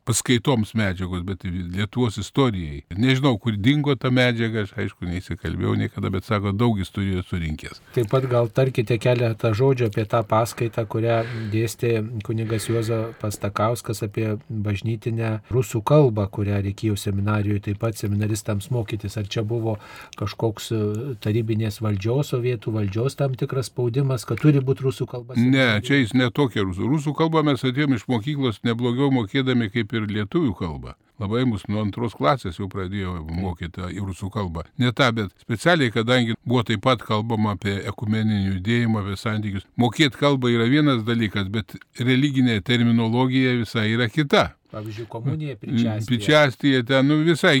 paskaitoms 0.07 0.73
medžiagos, 0.77 1.23
bet 1.25 1.45
ir 1.45 1.55
Lietuvos 1.75 2.17
istorijai. 2.21 2.83
Nežinau, 2.97 3.35
kur 3.41 3.57
dingo 3.57 3.95
ta 3.95 4.11
medžiaga, 4.13 4.63
aš 4.65 4.73
aišku, 4.77 5.07
neįsikalbėjau 5.09 5.75
niekada, 5.83 6.11
bet 6.13 6.27
sako, 6.27 6.53
daug 6.55 6.79
jis 6.81 6.91
turėjo 6.95 7.25
surinkęs. 7.27 7.81
Taip 7.95 8.09
pat 8.11 8.25
gal 8.31 8.49
tarkite 8.53 8.97
keletą 9.01 9.53
žodžių 9.57 9.89
apie 9.89 10.05
tą 10.09 10.23
paskaitą, 10.29 10.85
kurią 10.89 11.19
dėstė 11.53 11.93
kunigas 12.25 12.69
Juozo 12.69 12.99
Pastakauskas 13.21 14.03
apie 14.05 14.37
bažnytinę 14.49 15.39
rusų 15.53 15.81
kalbą, 15.85 16.27
kurią 16.31 16.61
reikėjo 16.65 16.97
seminarijoje 16.99 17.67
taip 17.69 17.81
pat 17.83 17.99
seminaristams 17.99 18.69
mokytis. 18.73 19.17
Ar 19.19 19.27
čia 19.29 19.43
buvo 19.47 19.77
kažkoks 20.19 20.71
e, 20.71 20.81
tarybinės 21.79 21.83
valdžios, 21.83 22.29
sovietų 22.29 22.73
valdžios 22.73 23.15
tam 23.15 23.35
tikras 23.35 23.69
spaudimas, 23.69 24.25
kad 24.25 24.39
turi 24.39 24.59
būti 24.59 24.83
rusų 24.83 25.07
kalba? 25.07 25.35
Ne, 25.35 25.81
čia 25.81 25.99
jis 25.99 26.13
netokia 26.13 26.63
rusų. 26.63 26.87
Rusų 26.87 27.13
kalbą 27.15 27.43
mes 27.43 27.63
atėjome 27.63 27.97
iš 27.97 28.07
mokyklos 28.07 28.63
neblogiau 28.63 29.11
mokėdami 29.11 29.69
kaip 29.71 29.93
ir 29.93 30.07
lietuvių 30.07 30.53
kalbą. 30.55 30.95
Labai 31.19 31.43
mus 31.43 31.65
nuo 31.67 31.81
antros 31.83 32.13
klasės 32.15 32.59
jau 32.59 32.69
pradėjo 32.69 33.17
mokyti 33.27 33.81
į 33.91 34.05
rusų 34.07 34.29
kalbą. 34.31 34.63
Ne 34.79 34.93
tą, 34.93 35.11
bet 35.11 35.33
specialiai, 35.41 35.91
kadangi 35.91 36.37
buvo 36.45 36.63
taip 36.63 36.81
pat 36.81 37.03
kalbama 37.03 37.57
apie 37.57 37.75
ekumeninį 37.91 38.53
judėjimą, 38.53 39.03
apie 39.03 39.17
santykius. 39.19 39.67
Mokėti 39.75 40.15
kalbą 40.15 40.47
yra 40.53 40.69
vienas 40.71 41.03
dalykas, 41.03 41.49
bet 41.51 41.75
religinė 41.99 42.61
terminologija 42.63 43.57
visai 43.59 43.89
yra 43.97 44.07
kita. 44.07 44.53
Pavyzdžiui, 44.69 45.05
komunija, 45.09 45.55
pričiastija. 45.57 46.05
Pričiastija, 46.07 46.83
ten 46.85 47.07
nu, 47.09 47.15
visai 47.25 47.57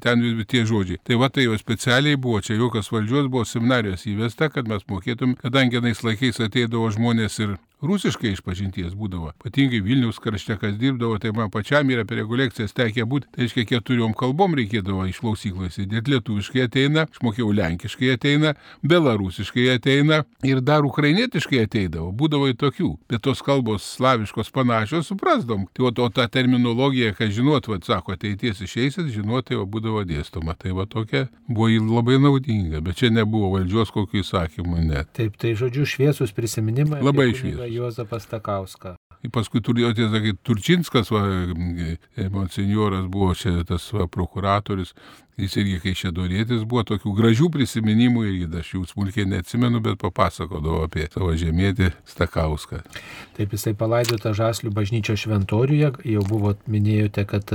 ten 0.00 0.22
tie 0.48 0.64
žodžiai. 0.64 1.02
Tai 1.04 1.18
va 1.20 1.28
tai 1.28 1.44
jau 1.44 1.58
specialiai 1.60 2.16
buvo, 2.16 2.40
čia 2.40 2.56
jokios 2.56 2.88
valdžios 2.92 3.28
buvo 3.28 3.44
seminarijos 3.44 4.06
įvesta, 4.08 4.48
kad 4.52 4.68
mes 4.70 4.86
mokėtum, 4.88 5.34
kadangi 5.42 5.82
nais 5.84 6.00
laikais 6.06 6.40
ateidavo 6.40 6.88
žmonės 6.96 7.36
ir 7.44 7.58
rusiškai 7.88 8.32
išpažinties 8.34 8.94
būdavo. 8.98 9.32
Ypatingai 9.40 9.80
Vilnius 9.84 10.18
krašte, 10.22 10.56
kas 10.60 10.76
dirbdavo, 10.80 11.18
tai 11.22 11.32
man 11.36 11.50
pačiam 11.54 11.88
yra 11.90 12.04
per 12.08 12.20
rekolekcijas 12.22 12.74
tekę 12.76 13.06
būti. 13.08 13.30
Tai 13.34 13.44
reiškia, 13.44 13.66
keturiom 13.70 14.14
kalbom 14.18 14.56
reikėdavo 14.58 15.06
iš 15.10 15.20
klausyklos 15.22 15.78
įdėti. 15.82 16.14
Lietuviškai 16.16 16.66
ateina, 16.66 17.06
išmokėjau 17.14 17.52
lenkiškai 17.60 18.12
ateina, 18.14 18.54
belarusiškai 18.86 19.68
ateina 19.76 20.22
ir 20.46 20.62
dar 20.64 20.86
ukrainietiškai 20.88 21.62
ateidavo. 21.66 22.12
Būdavo 22.16 22.50
į 22.52 22.58
tokių. 22.60 22.92
Bet 23.10 23.24
tos 23.26 23.42
kalbos 23.46 23.86
slaviškos 23.96 24.52
panašios 24.54 25.10
suprasdom. 25.10 25.66
Tai 25.76 25.88
o, 25.88 25.92
o 26.06 26.08
ta 26.10 26.28
terminologija, 26.32 27.14
kad 27.16 27.32
žinot, 27.34 27.68
vad 27.70 27.86
sako, 27.86 28.16
ateities 28.16 28.62
išeisit, 28.66 29.10
žinot, 29.14 29.48
tai 29.50 29.60
būdavo 29.62 30.04
dėstoma. 30.08 30.56
Tai 30.58 30.74
va 30.78 30.86
tokia 30.90 31.26
buvo 31.48 31.70
labai 31.98 32.18
naudinga. 32.22 32.82
Bet 32.84 33.00
čia 33.00 33.12
nebuvo 33.14 33.52
valdžios 33.56 33.92
kokių 33.94 34.22
įsakymų 34.22 34.84
net. 34.86 35.12
Taip, 35.16 35.36
tai 35.40 35.54
žodžiu 35.58 35.86
šviesus 35.88 36.34
prisiminimai. 36.36 37.02
Labai 37.04 37.30
šviesus. 37.34 37.75
Juozapą 37.76 38.20
Stakauską. 38.20 39.05
Paskui 39.34 39.62
turėjo, 39.64 39.92
tiesą 39.96 40.12
sakyti, 40.14 40.38
Turčinskas, 40.46 41.10
va, 41.10 41.22
monsinjoras 42.32 43.08
buvo 43.10 43.32
čia 43.38 43.64
tas 43.66 43.88
va, 43.94 44.06
prokuratorius, 44.06 44.94
Jis 45.36 45.52
irgi, 45.60 45.74
kai 45.84 45.92
čia 45.92 46.08
dorėtis, 46.16 46.62
buvo 46.64 46.80
tokių 46.88 47.10
gražių 47.18 47.50
prisiminimų 47.52 48.22
ir 48.24 48.54
aš 48.56 48.70
jų 48.72 48.86
smulkiai 48.88 49.26
neatsimenu, 49.28 49.82
bet 49.84 49.98
papasakodavo 50.00 50.86
apie 50.86 51.04
savo 51.12 51.34
žemėtį 51.36 51.90
Stakauską. 52.08 52.80
Taip 53.36 53.52
jisai 53.52 53.74
palaidota 53.76 54.32
Žaslių 54.32 54.72
bažnyčio 54.72 55.12
šventoriuje, 55.20 55.90
jau 56.08 56.22
buvo, 56.24 56.54
minėjote, 56.72 57.26
kad 57.28 57.52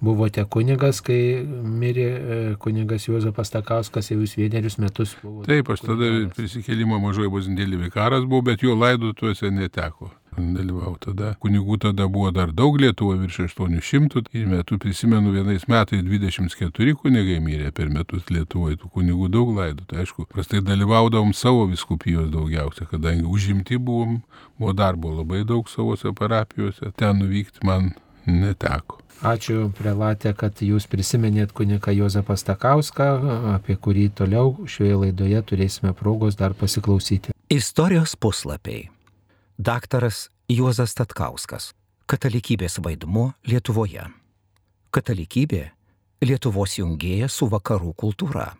buvote 0.00 0.46
kunigas, 0.48 1.02
kai 1.04 1.44
mirė 1.44 2.06
e, 2.08 2.38
kunigas 2.64 3.04
Juozapas 3.10 3.52
Stakauskas, 3.52 4.08
jau 4.08 4.22
jūs 4.22 4.38
vienerius 4.40 4.78
metus 4.80 5.12
buvote. 5.20 5.50
Taip, 5.52 5.68
aš 5.68 5.84
tada 5.84 6.08
prisikėlimo 6.32 6.96
mažoji 7.02 7.34
bazindėlį 7.36 7.82
vikaras 7.90 8.24
buvau, 8.24 8.46
bet 8.48 8.64
jo 8.64 8.72
laidotuose 8.72 9.52
neteko 9.52 10.08
dalyvauti. 10.56 11.08
Tada 11.08 11.32
kunigų 11.42 11.78
tada 11.84 12.08
buvo 12.10 12.32
dar 12.34 12.52
daug 12.52 12.78
Lietuvo 12.80 13.16
virš 13.20 13.40
800 13.46 14.24
ir 14.36 14.46
metų 14.50 14.78
prisimenu 14.82 15.32
vienais 15.34 15.66
metais 15.70 16.04
24 16.04 16.94
kunigai 17.02 17.38
mirė 17.44 17.72
per 17.74 17.92
metus 17.94 18.28
Lietuvoje, 18.32 18.78
tų 18.82 18.92
kunigų 18.98 19.30
daug 19.32 19.54
laidotų. 19.56 19.88
Tai 19.88 20.04
aišku, 20.04 20.28
prastai 20.32 20.62
dalyvaudavom 20.64 21.34
savo 21.36 21.66
viskupijos 21.70 22.30
daugiausia, 22.34 22.88
kadangi 22.90 23.26
užimti 23.28 23.78
buvom, 23.78 24.20
buvo 24.58 24.76
darbo 24.76 25.14
labai 25.20 25.44
daug 25.48 25.68
savose 25.70 26.12
parapijose, 26.16 26.92
ten 26.96 27.22
nuvykti 27.22 27.66
man 27.66 27.92
neteko. 28.26 29.02
Ačiū, 29.18 29.72
prelatė, 29.74 30.30
kad 30.38 30.60
jūs 30.62 30.86
prisiminėt 30.86 31.50
kuniką 31.50 31.90
Jozapą 31.90 32.36
Stakauską, 32.38 33.08
apie 33.56 33.74
kurį 33.74 34.12
toliau 34.14 34.52
šioje 34.70 35.00
laidoje 35.00 35.42
turėsime 35.42 35.90
progos 35.98 36.38
dar 36.38 36.54
pasiklausyti. 36.54 37.34
Istorijos 37.50 38.14
puslapiai. 38.14 38.86
Daktaras 39.58 40.28
Juozas 40.46 40.92
Statkauskas. 40.94 41.72
Katalikybės 42.06 42.76
vaidmuo 42.78 43.32
Lietuvoje. 43.42 44.04
Katalikybė- 44.94 45.62
Lietuvos 46.28 46.76
jungėja 46.78 47.26
su 47.28 47.48
vakarų 47.50 47.90
kultūra. 47.98 48.54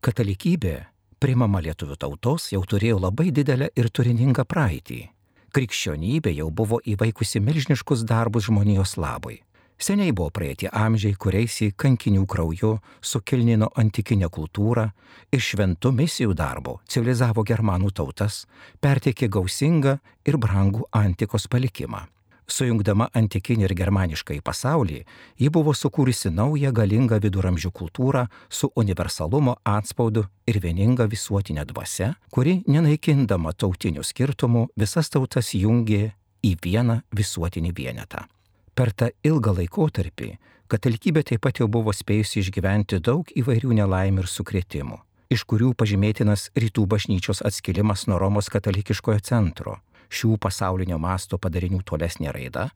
Katalikybė, 0.00 0.86
primama 1.18 1.58
lietuvių 1.58 1.96
tautos, 1.98 2.52
jau 2.52 2.62
turėjo 2.62 3.00
labai 3.02 3.32
didelę 3.32 3.68
ir 3.74 3.90
turiningą 3.90 4.44
praeitį. 4.46 5.08
Krikščionybė 5.50 6.36
jau 6.36 6.50
buvo 6.50 6.78
įvaikusi 6.86 7.40
milžiniškus 7.42 8.06
darbus 8.06 8.46
žmonijos 8.46 8.96
labui 8.96 9.43
Seniai 9.78 10.12
buvo 10.12 10.30
praeiti 10.30 10.68
amžiai, 10.70 11.16
kuriais 11.18 11.56
į 11.66 11.72
kankinių 11.76 12.24
krauju 12.30 12.76
sukilnino 13.02 13.72
antikinę 13.74 14.30
kultūrą 14.30 14.86
ir 15.34 15.42
šventų 15.42 15.90
misijų 15.98 16.34
darbo 16.38 16.78
civilizavo 16.88 17.42
germanų 17.42 17.90
tautas, 17.90 18.44
perteikė 18.80 19.28
gausingą 19.28 19.98
ir 20.24 20.38
brangų 20.38 20.86
antikos 20.94 21.48
palikimą. 21.50 22.06
Sujungdama 22.46 23.08
antikinį 23.16 23.64
ir 23.64 23.74
germanišką 23.74 24.36
į 24.36 24.42
pasaulį, 24.44 24.98
ji 25.40 25.48
buvo 25.50 25.72
sukūrusi 25.72 26.30
naują 26.30 26.74
galingą 26.76 27.18
viduramžių 27.24 27.72
kultūrą 27.72 28.26
su 28.52 28.68
universalumo 28.76 29.56
atspaudu 29.64 30.26
ir 30.46 30.60
vieninga 30.60 31.08
visuotinė 31.08 31.64
dvasia, 31.72 32.12
kuri, 32.30 32.60
nenaikindama 32.68 33.56
tautinių 33.56 34.04
skirtumų, 34.04 34.68
visas 34.76 35.08
tautas 35.08 35.54
jungė 35.56 36.12
į 36.44 36.54
vieną 36.60 37.00
visuotinį 37.16 37.72
vienetą. 37.72 38.28
Per 38.74 38.90
tą 38.90 39.08
ilgą 39.22 39.54
laikotarpį 39.60 40.32
katalikybė 40.72 41.22
taip 41.28 41.44
pat 41.46 41.60
jau 41.60 41.68
buvo 41.70 41.92
spėjusi 41.94 42.40
išgyventi 42.42 42.98
daug 42.98 43.28
įvairių 43.38 43.76
nelaimių 43.78 44.24
ir 44.24 44.30
sukretimų, 44.30 44.98
iš 45.30 45.44
kurių 45.46 45.72
pažymėtinas 45.78 46.48
rytų 46.58 46.86
bažnyčios 46.90 47.44
atskilimas 47.46 48.08
nuo 48.10 48.18
Romos 48.18 48.50
katalikiškojo 48.50 49.22
centro. 49.22 49.78
Šių 50.14 50.36
pasaulinio 50.42 50.98
masto 50.98 51.38
padarinių 51.38 51.80
tolesnė 51.86 52.34
raida 52.34 52.68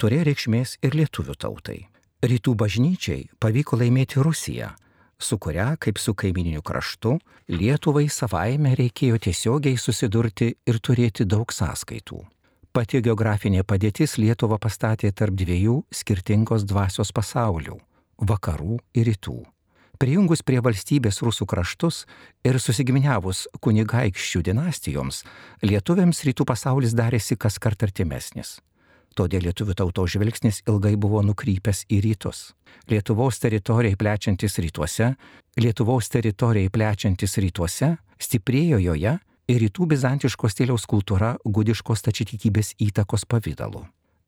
turėjo 0.00 0.28
reikšmės 0.28 0.76
ir 0.84 0.96
lietuvių 0.96 1.34
tautai. 1.40 1.80
Rytų 2.24 2.54
bažnyčiai 2.56 3.26
pavyko 3.40 3.80
laimėti 3.80 4.20
Rusiją, 4.24 4.70
su 5.18 5.38
kuria, 5.38 5.74
kaip 5.80 5.98
su 5.98 6.14
kaimininiu 6.14 6.62
kraštu, 6.62 7.16
Lietuvai 7.48 8.08
savaime 8.10 8.74
reikėjo 8.74 9.20
tiesiogiai 9.22 9.76
susidurti 9.78 10.48
ir 10.66 10.80
turėti 10.82 11.24
daug 11.24 11.52
sąskaitų. 11.52 12.24
Pati 12.76 12.98
geografinė 13.00 13.62
padėtis 13.64 14.18
Lietuvą 14.20 14.58
pastatė 14.60 15.08
tarp 15.16 15.32
dviejų 15.40 15.78
skirtingos 15.96 16.66
dvasios 16.68 17.08
pasaulių- 17.08 17.78
vakarų 18.30 18.76
ir 18.92 19.06
rytų. 19.08 19.36
Prijungus 19.96 20.42
prie 20.44 20.60
valstybės 20.60 21.22
rusų 21.24 21.46
kraštus 21.48 22.04
ir 22.44 22.58
susigiminiavus 22.60 23.46
kunigaikščių 23.64 24.42
dinastijoms, 24.42 25.24
lietuviams 25.62 26.20
rytų 26.20 26.44
pasaulis 26.44 26.92
darėsi 26.92 27.38
kas 27.38 27.56
kart 27.58 27.80
artimesnis. 27.80 28.60
Todėl 29.16 29.48
lietuvių 29.48 29.74
tautos 29.74 30.10
žvilgsnis 30.10 30.60
ilgai 30.68 30.96
buvo 30.96 31.22
nukrypęs 31.22 31.86
į 31.88 32.02
rytus. 32.04 32.52
Lietuvos 32.90 33.38
teritorijai 33.38 33.96
plečiantis 33.96 34.58
rytuose, 34.58 35.16
Lietuvos 35.56 36.10
teritorijai 36.10 36.68
plečiantis 36.68 37.38
rytuose, 37.40 37.96
stiprėjo 38.20 38.78
joje 38.84 39.18
rytų 39.54 39.86
bizantiško 39.86 40.48
stiliaus 40.50 40.86
kultūra 40.90 41.36
gudiškos 41.44 42.02
tačiatikybės 42.02 42.74
įtakos 42.82 43.26
pavydalu. 43.30 43.84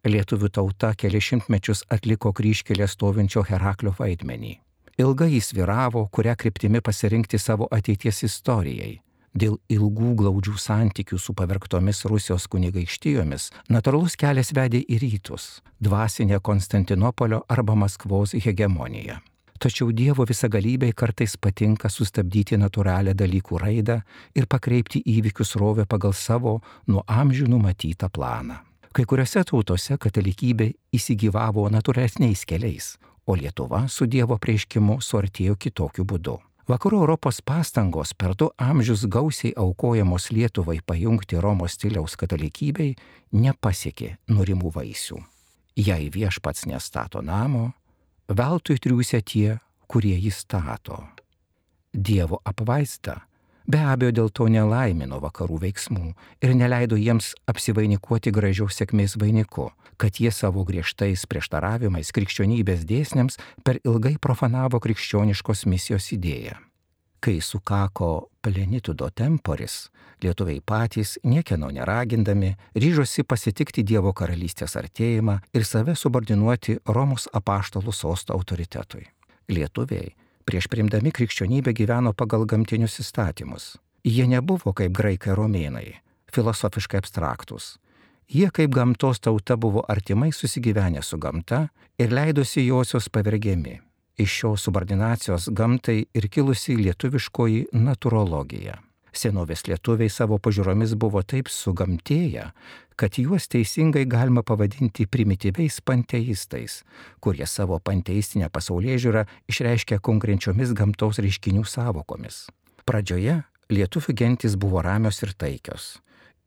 Lietuvių 0.07 0.48
tauta 0.54 0.92
keli 0.94 1.18
šimtmečius 1.18 1.83
atliko 1.90 2.31
kryškelė 2.33 2.87
stovinčio 2.87 3.42
Heraklio 3.42 3.90
vaidmenį. 3.98 4.61
Ilgai 4.98 5.33
jis 5.33 5.52
vyravo, 5.54 6.07
kurią 6.11 6.37
kryptimi 6.38 6.81
pasirinkti 6.81 7.38
savo 7.38 7.66
ateities 7.70 8.22
istorijai. 8.26 9.00
Dėl 9.35 9.59
ilgų 9.70 10.14
glaudžių 10.18 10.54
santykių 10.59 11.18
su 11.18 11.35
pavergtomis 11.35 12.04
Rusijos 12.11 12.46
kunigaikštijomis 12.50 13.50
natūralus 13.70 14.16
kelias 14.18 14.54
vedė 14.54 14.81
į 14.87 14.98
rytus- 15.02 15.61
dvasinė 15.85 16.40
Konstantinopolio 16.40 17.42
arba 17.48 17.74
Maskvos 17.74 18.33
hegemonija. 18.33 19.20
Tačiau 19.58 19.90
Dievo 19.90 20.22
visagalybei 20.22 20.92
kartais 20.94 21.34
patinka 21.34 21.88
sustabdyti 21.90 22.54
natūralią 22.62 23.14
dalykų 23.18 23.58
raidą 23.58 23.96
ir 24.38 24.46
pakreipti 24.46 25.02
įvykius 25.02 25.56
rovę 25.58 25.86
pagal 25.90 26.14
savo 26.14 26.60
nuo 26.86 27.02
amžių 27.10 27.48
numatytą 27.50 28.06
planą. 28.14 28.60
Kai 28.94 29.04
kuriuose 29.04 29.42
tautose 29.44 29.98
katalikybė 29.98 30.68
įsigyvavo 30.94 31.66
natūralesniais 31.74 32.44
keliais, 32.46 32.94
o 33.26 33.34
Lietuva 33.34 33.88
su 33.90 34.06
Dievo 34.06 34.38
prieškimu 34.38 35.00
suartėjo 35.02 35.58
kitokiu 35.58 36.06
būdu. 36.06 36.36
Vakarų 36.68 37.00
Europos 37.02 37.40
pastangos 37.42 38.14
per 38.14 38.36
du 38.38 38.50
amžius 38.62 39.06
gausiai 39.10 39.54
aukojamos 39.56 40.30
Lietuvai 40.30 40.78
pajungti 40.86 41.40
Romos 41.40 41.74
stiliaus 41.74 42.14
katalikybei 42.20 42.94
nepasiekė 43.32 44.14
norimų 44.30 44.72
vaisių. 44.74 45.18
Jei 45.78 46.10
viešpats 46.14 46.66
nestato 46.68 47.22
namo, 47.24 47.72
veltui 48.28 48.78
triūsia 48.78 49.22
tie, 49.24 49.58
kurie 49.88 50.16
jį 50.18 50.32
stato. 50.34 51.00
Dievo 51.92 52.40
apvaizda 52.44 53.22
be 53.68 53.80
abejo 53.84 54.12
dėl 54.16 54.30
to 54.32 54.46
nelaimino 54.48 55.18
vakarų 55.20 55.58
veiksmų 55.64 56.12
ir 56.44 56.54
neleido 56.56 56.96
jiems 56.96 57.34
apsivainikuoti 57.48 58.32
gražios 58.32 58.78
sėkmės 58.80 59.18
vainiku, 59.20 59.70
kad 60.00 60.20
jie 60.20 60.32
savo 60.32 60.64
griežtais 60.64 61.26
prieštaravimais 61.28 62.12
krikščionybės 62.16 62.86
dėsniams 62.88 63.36
per 63.64 63.80
ilgai 63.84 64.16
profanavo 64.20 64.80
krikščioniškos 64.80 65.66
misijos 65.68 66.12
idėją. 66.16 66.56
Kai 67.20 67.40
sukako 67.40 68.31
plenitudo 68.42 69.09
temporis, 69.11 69.88
lietuviai 70.22 70.61
patys, 70.61 71.18
niekieno 71.24 71.70
neragindami, 71.70 72.52
ryžosi 72.74 73.24
pasitikti 73.26 73.83
Dievo 73.83 74.12
karalystės 74.14 74.76
artėjimą 74.78 75.38
ir 75.54 75.66
save 75.66 75.96
subordinuoti 75.98 76.78
Romos 76.87 77.26
apaštalų 77.35 77.94
sosto 77.94 78.37
autoritetui. 78.38 79.02
Lietuviai 79.50 80.14
prieš 80.46 80.68
primdami 80.70 81.11
krikščionybę 81.11 81.74
gyveno 81.74 82.14
pagal 82.14 82.46
gamtinius 82.46 83.00
įstatymus. 83.02 83.74
Jie 84.07 84.28
nebuvo 84.31 84.72
kaip 84.72 84.94
graikai 84.94 85.35
romėnai, 85.35 85.98
filosofiškai 86.31 87.02
abstraktus. 87.02 87.76
Jie 88.31 88.46
kaip 88.54 88.70
gamtos 88.70 89.18
tauta 89.18 89.57
buvo 89.57 89.83
artimai 89.88 90.31
susigyvenę 90.31 91.02
su 91.02 91.18
gamta 91.18 91.66
ir 91.98 92.14
leidosi 92.14 92.66
josios 92.68 93.09
pavergiami 93.11 93.81
iš 94.18 94.35
šios 94.40 94.66
subordinacijos 94.66 95.48
gamtai 95.54 96.02
ir 96.14 96.28
kilusi 96.28 96.76
lietuviškoji 96.76 97.68
natūrologija. 97.72 98.78
Senovės 99.18 99.64
lietuviai 99.66 100.11
savo 100.12 100.37
pažiūromis 100.42 100.92
buvo 101.00 101.22
taip 101.26 101.48
sugamtėję, 101.50 102.50
kad 102.98 103.18
juos 103.18 103.48
teisingai 103.50 104.04
galima 104.11 104.42
pavadinti 104.42 105.07
primityviais 105.07 105.81
panteistais, 105.81 106.83
kurie 107.20 107.46
savo 107.46 107.78
panteistinę 107.81 108.50
pasaulyje 108.52 108.98
žiūrą 109.07 109.24
išreiškia 109.50 110.00
konkrečiomis 110.04 110.74
gamtos 110.76 111.22
reiškinių 111.24 111.64
savokomis. 111.64 112.46
Pradžioje 112.85 113.40
lietuvių 113.72 114.14
gentis 114.22 114.57
buvo 114.57 114.83
ramios 114.85 115.22
ir 115.22 115.35
taikios. 115.35 115.96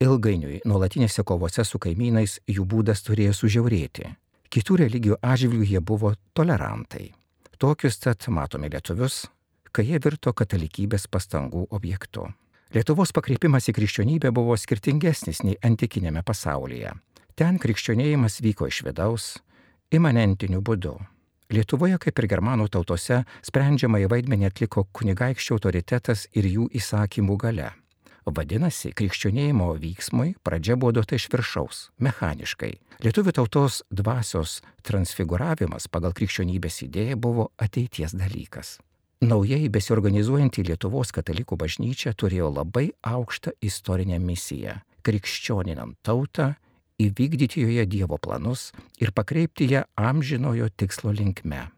Ilgainiui 0.02 0.64
nuolatinėse 0.66 1.24
kovose 1.24 1.66
su 1.68 1.80
kaimynais 1.82 2.40
jų 2.50 2.66
būdas 2.66 3.04
turėjo 3.06 3.36
sužiaurėti. 3.38 4.10
Kitų 4.52 4.80
religijų 4.82 5.20
atžvilgių 5.22 5.68
jie 5.76 5.80
buvo 5.80 6.16
tolerantai. 6.34 7.12
Tokius 7.62 8.00
tad 8.02 8.26
matome 8.34 8.72
lietuvius, 8.74 9.28
kai 9.70 9.84
jie 9.86 10.00
virto 10.02 10.32
katalikybės 10.34 11.04
pastangų 11.14 11.68
objektu. 11.78 12.24
Lietuvos 12.74 13.14
pakreipimas 13.14 13.68
į 13.70 13.76
krikščionybę 13.78 14.32
buvo 14.34 14.56
skirtingesnis 14.58 15.44
nei 15.46 15.60
antikinėme 15.62 16.24
pasaulyje. 16.26 16.96
Ten 17.38 17.60
krikščionėjimas 17.62 18.40
vyko 18.42 18.66
iš 18.72 18.82
vidaus, 18.88 19.28
imanentiniu 19.94 20.64
būdu. 20.66 20.96
Lietuvoje, 21.54 22.00
kaip 22.02 22.24
ir 22.24 22.30
germanų 22.34 22.66
tautose, 22.74 23.22
sprendžiamą 23.46 24.02
į 24.08 24.10
vaidmenį 24.10 24.50
atliko 24.50 24.88
kunigaikščio 24.98 25.60
autoritetas 25.60 26.26
ir 26.34 26.50
jų 26.50 26.66
įsakymų 26.82 27.38
gale. 27.46 27.70
Vadinasi, 28.26 28.92
krikščionėjimo 28.94 29.72
vyksmui 29.82 30.36
pradžia 30.46 30.76
buvo 30.78 30.94
duota 30.94 31.18
iš 31.18 31.26
viršaus, 31.34 31.90
mechaniškai. 31.98 32.76
Lietuvių 33.02 33.34
tautos 33.34 33.82
dvasios 33.90 34.60
transfiguravimas 34.86 35.90
pagal 35.90 36.14
krikščionybės 36.14 36.84
idėją 36.86 37.18
buvo 37.18 37.50
ateities 37.58 38.14
dalykas. 38.14 38.78
Naujai 39.22 39.70
besiorganizuojanti 39.74 40.64
Lietuvos 40.66 41.12
katalikų 41.14 41.58
bažnyčia 41.58 42.14
turėjo 42.14 42.50
labai 42.54 42.92
aukštą 43.02 43.54
istorinę 43.62 44.18
misiją- 44.22 44.80
krikščioninant 45.06 45.98
tautą, 46.02 46.56
įvykdyti 47.02 47.62
joje 47.66 47.86
Dievo 47.86 48.18
planus 48.18 48.72
ir 49.00 49.12
pakreipti 49.12 49.70
ją 49.70 49.84
amžinojo 49.98 50.70
tikslo 50.78 51.12
linkme. 51.12 51.70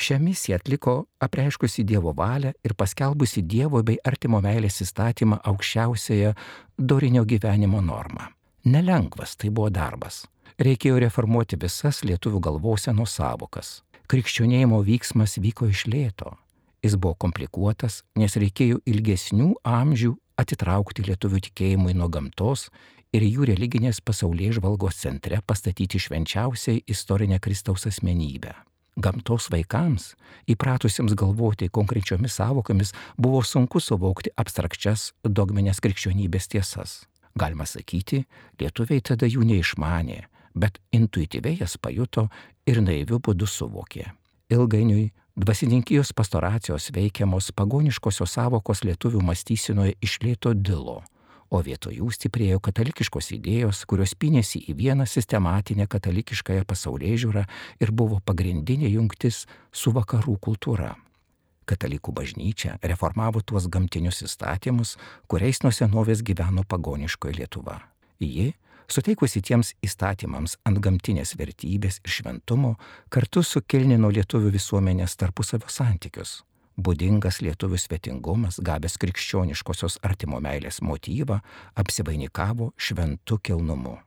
Šią 0.00 0.16
misiją 0.18 0.56
atliko 0.56 0.92
apreiškusi 1.20 1.84
Dievo 1.84 2.14
valią 2.16 2.54
ir 2.64 2.72
paskelbusi 2.74 3.42
Dievo 3.44 3.82
bei 3.84 3.98
artimo 4.04 4.38
meilės 4.40 4.80
įstatymą 4.80 5.42
aukščiausiąją 5.50 6.30
dorinio 6.78 7.24
gyvenimo 7.28 7.82
normą. 7.84 8.30
Nelengvas 8.64 9.36
tai 9.36 9.50
buvo 9.50 9.68
darbas. 9.68 10.22
Reikėjo 10.60 11.02
reformuoti 11.04 11.58
visas 11.60 12.00
lietuvių 12.04 12.40
galvosenos 12.46 13.18
savokas. 13.20 13.82
Krikščionėjimo 14.08 14.80
vyksmas 14.88 15.36
vyko 15.36 15.68
iš 15.68 15.84
lėto. 15.92 16.32
Jis 16.80 16.96
buvo 16.96 17.18
komplikuotas, 17.26 18.00
nes 18.16 18.38
reikėjo 18.40 18.80
ilgesnių 18.88 19.50
amžių 19.68 20.14
atitraukti 20.40 21.04
lietuvių 21.10 21.42
tikėjimui 21.50 21.92
nuo 21.92 22.08
gamtos 22.08 22.70
ir 23.12 23.28
jų 23.28 23.52
religinės 23.52 24.00
pasaulyje 24.00 24.56
žvalgos 24.62 25.04
centre 25.04 25.44
pastatyti 25.44 26.00
švenčiausiai 26.00 26.86
istorinę 26.88 27.40
Kristaus 27.44 27.84
asmenybę. 27.92 28.56
Gamtos 29.00 29.48
vaikams, 29.52 30.14
įpratusiems 30.50 31.14
galvoti 31.16 31.70
konkrečiomis 31.72 32.36
savokomis, 32.36 32.92
buvo 33.16 33.40
sunku 33.46 33.80
suvokti 33.80 34.32
abstrakčias 34.36 35.10
dogminės 35.24 35.80
krikščionybės 35.80 36.50
tiesas. 36.52 36.96
Galima 37.38 37.64
sakyti, 37.64 38.24
lietuviai 38.60 39.00
tada 39.00 39.28
jų 39.30 39.46
neišmanė, 39.48 40.24
bet 40.54 40.80
intuityviai 40.92 41.62
jas 41.62 41.78
pajuto 41.80 42.26
ir 42.68 42.82
naivių 42.84 43.20
būdų 43.24 43.48
suvokė. 43.48 44.10
Ilgainiui 44.50 45.12
dvasininkijos 45.38 46.12
pastoracijos 46.12 46.90
veikiamos 46.92 47.52
pagoniškosios 47.56 48.36
savokos 48.36 48.84
lietuvių 48.84 49.22
mąstysinoje 49.30 49.96
išlėto 50.04 50.52
dilo 50.58 51.00
o 51.50 51.60
vietoj 51.66 51.98
jų 51.98 52.08
stiprėjo 52.14 52.60
katalikiškos 52.62 53.32
idėjos, 53.36 53.82
kurios 53.90 54.14
pinėsi 54.14 54.62
į 54.70 54.76
vieną 54.78 55.06
sistematinę 55.10 55.88
katalikiškąją 55.90 56.64
pasaulyje 56.68 57.20
žiūrą 57.24 57.44
ir 57.82 57.92
buvo 57.92 58.20
pagrindinė 58.24 58.90
jungtis 58.94 59.44
su 59.72 59.92
vakarų 59.96 60.36
kultūra. 60.46 60.94
Katalikų 61.70 62.14
bažnyčia 62.14 62.78
reformavo 62.82 63.42
tuos 63.46 63.68
gamtinius 63.70 64.24
įstatymus, 64.26 64.96
kuriais 65.30 65.62
nuo 65.62 65.70
senovės 65.74 66.24
gyveno 66.26 66.64
pagoniškoji 66.66 67.38
Lietuva. 67.38 67.78
Ji, 68.18 68.52
suteikusi 68.90 69.42
tiems 69.42 69.74
įstatymams 69.86 70.58
ant 70.66 70.82
gamtinės 70.82 71.36
vertybės 71.38 72.02
ir 72.02 72.14
šventumo, 72.18 72.76
kartu 73.08 73.46
sukilnino 73.46 74.10
lietuvių 74.10 74.54
visuomenės 74.58 75.18
tarpusavio 75.20 75.70
santykius 75.70 76.40
būdingas 76.80 77.40
lietuvių 77.44 77.78
svetingumas, 77.80 78.60
gavęs 78.64 78.96
krikščioniškosios 79.00 80.00
artimo 80.06 80.40
meilės 80.42 80.80
motyvą, 80.84 81.40
apsivainikavo 81.80 82.72
šventu 82.76 83.38
kilnumu. 83.44 83.98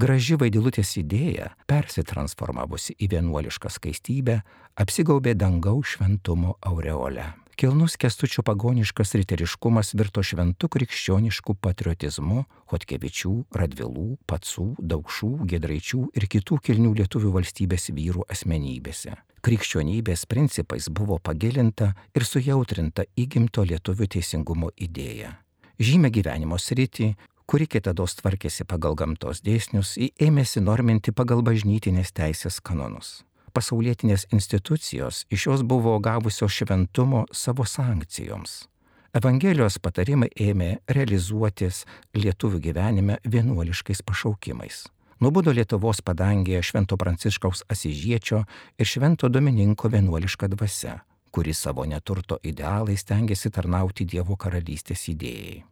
Graži 0.00 0.38
vaidilutės 0.40 0.94
idėja, 0.96 1.50
persitransformavusi 1.68 2.96
į 2.96 3.10
vienuolišką 3.12 3.70
skaistybę, 3.70 4.40
apsigaubė 4.80 5.36
dangaus 5.36 5.94
šventumo 5.94 6.56
aureole. 6.64 7.28
Kilnus 7.60 7.98
kestučio 8.00 8.42
pagoniškas 8.42 9.12
riteriškumas 9.20 9.92
virto 9.94 10.24
šventu 10.24 10.70
krikščionišku 10.72 11.58
patriotizmu 11.60 12.46
Hotkevičių, 12.72 13.34
Radvilų, 13.52 14.06
Patsų, 14.26 14.70
Daukšų, 14.80 15.34
Gedraičių 15.52 16.06
ir 16.16 16.26
kitų 16.32 16.58
kilnių 16.64 16.94
lietuvių 17.02 17.34
valstybės 17.36 17.92
vyrų 17.92 18.24
asmenybėse 18.32 19.18
krikščionybės 19.42 20.24
principais 20.30 20.88
buvo 20.88 21.18
pagilinta 21.18 21.92
ir 22.14 22.26
sujautrinta 22.26 23.04
įgimto 23.18 23.64
lietuvių 23.66 24.08
teisingumo 24.14 24.70
idėja. 24.76 25.34
Žymė 25.82 26.12
gyvenimo 26.14 26.58
sritį, 26.62 27.12
kuri 27.50 27.66
kitados 27.66 28.14
tvarkėsi 28.20 28.66
pagal 28.68 28.94
gamtos 28.98 29.42
dėsnius, 29.42 29.96
ėmėsi 29.98 30.62
norminti 30.62 31.12
pagal 31.12 31.42
bažnytinės 31.42 32.14
teisės 32.14 32.60
kanonus. 32.62 33.22
Pasaulietinės 33.52 34.28
institucijos 34.32 35.26
iš 35.28 35.48
jos 35.50 35.66
buvo 35.66 35.98
gavusios 36.00 36.54
šventumo 36.54 37.26
savo 37.36 37.66
sankcijoms. 37.68 38.62
Evangelijos 39.12 39.76
patarimai 39.82 40.30
ėmė 40.40 40.78
realizuotis 40.88 41.82
lietuvių 42.16 42.62
gyvenime 42.70 43.18
vienuoliškais 43.28 44.00
pašaukimais 44.08 44.86
nubudo 45.22 45.52
Lietuvos 45.54 46.02
padangėje 46.02 46.62
Švento 46.66 46.96
Pranciškaus 46.98 47.62
Asižiečio 47.70 48.42
ir 48.78 48.88
Švento 48.88 49.30
Domininko 49.30 49.90
vienuoliška 49.92 50.48
dvasia, 50.50 50.96
kuri 51.30 51.54
savo 51.54 51.84
neturto 51.86 52.40
idealai 52.42 52.96
stengiasi 52.98 53.52
tarnauti 53.54 54.04
Dievo 54.04 54.34
karalystės 54.36 55.06
idėjai. 55.14 55.62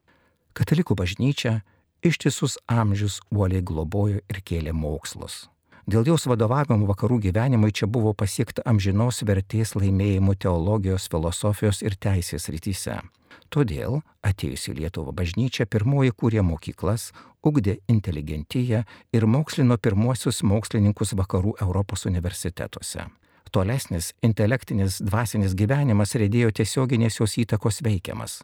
Katalikų 0.55 0.95
bažnyčia 0.99 1.61
ištisus 2.07 2.59
amžius 2.71 3.21
uoliai 3.35 3.63
globojo 3.63 4.23
ir 4.23 4.43
kėlė 4.47 4.75
mokslus. 4.75 5.49
Dėl 5.91 6.07
jos 6.07 6.29
vadovavimo 6.31 6.87
vakarų 6.87 7.19
gyvenimui 7.25 7.73
čia 7.75 7.89
buvo 7.91 8.13
pasiekta 8.15 8.63
amžinos 8.71 9.25
vertės 9.27 9.75
laimėjimų 9.75 10.37
teologijos, 10.45 11.09
filosofijos 11.11 11.83
ir 11.83 11.97
teisės 11.99 12.47
rytise. 12.53 13.01
Todėl 13.51 13.99
atėjusi 14.23 14.77
Lietuvo 14.79 15.11
bažnyčia 15.11 15.67
pirmoji 15.67 16.15
kūrė 16.15 16.45
mokyklas, 16.47 17.11
ugdė 17.47 17.79
inteligentiją 17.89 18.85
ir 19.13 19.27
mokslino 19.27 19.79
pirmuosius 19.79 20.43
mokslininkus 20.43 21.15
vakarų 21.19 21.57
Europos 21.63 22.07
universitetuose. 22.11 23.07
Tolesnis 23.51 24.13
intelektinis 24.23 25.01
dvasinis 25.03 25.57
gyvenimas 25.59 26.15
rėdėjo 26.15 26.53
tiesioginės 26.61 27.19
jos 27.19 27.35
įtakos 27.43 27.83
veikiamas. 27.83 28.41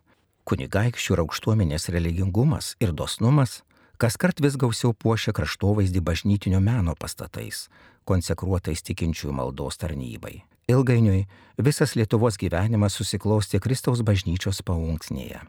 Kunigaikščių 0.46 1.14
ir 1.14 1.22
aukštuomenės 1.22 1.88
religingumas 1.94 2.74
ir 2.82 2.92
dosnumas 2.94 3.60
kas 3.96 4.16
kart 4.20 4.40
vis 4.44 4.56
gausiau 4.60 4.92
puošia 4.92 5.32
kraštovaizdį 5.36 6.02
bažnytinio 6.04 6.60
meno 6.60 6.94
pastatais, 7.00 7.66
konsekruotais 8.04 8.84
tikinčiųjų 8.86 9.34
maldos 9.36 9.80
tarnybai. 9.80 10.42
Ilgainiui 10.68 11.26
visas 11.62 11.94
Lietuvos 11.96 12.36
gyvenimas 12.40 12.96
susiklosti 12.98 13.60
Kristaus 13.62 14.02
bažnyčios 14.02 14.62
paunksnėje. 14.66 15.40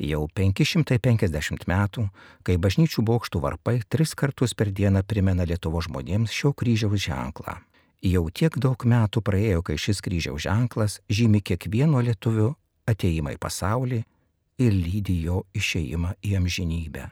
Jau 0.00 0.22
550 0.32 1.66
metų, 1.68 2.06
kai 2.40 2.56
bažnyčių 2.56 3.02
bokštų 3.04 3.42
varpai 3.44 3.80
tris 3.84 4.14
kartus 4.16 4.54
per 4.56 4.70
dieną 4.72 5.02
primena 5.04 5.44
Lietuvo 5.44 5.82
žmonėms 5.84 6.32
šio 6.32 6.54
kryžiaus 6.56 7.02
ženklą. 7.04 7.58
Jau 8.00 8.22
tiek 8.32 8.56
daug 8.56 8.80
metų 8.80 9.20
praėjo, 9.20 9.60
kai 9.60 9.76
šis 9.76 10.00
kryžiaus 10.00 10.46
ženklas 10.46 11.00
žymi 11.12 11.42
kiekvieno 11.44 12.00
lietuvių 12.00 12.48
ateimą 12.88 13.34
į 13.36 13.40
pasaulį 13.44 14.00
ir 14.64 14.72
lydi 14.72 15.18
jo 15.26 15.42
išeimą 15.52 16.16
į 16.24 16.36
amžinybę. 16.40 17.10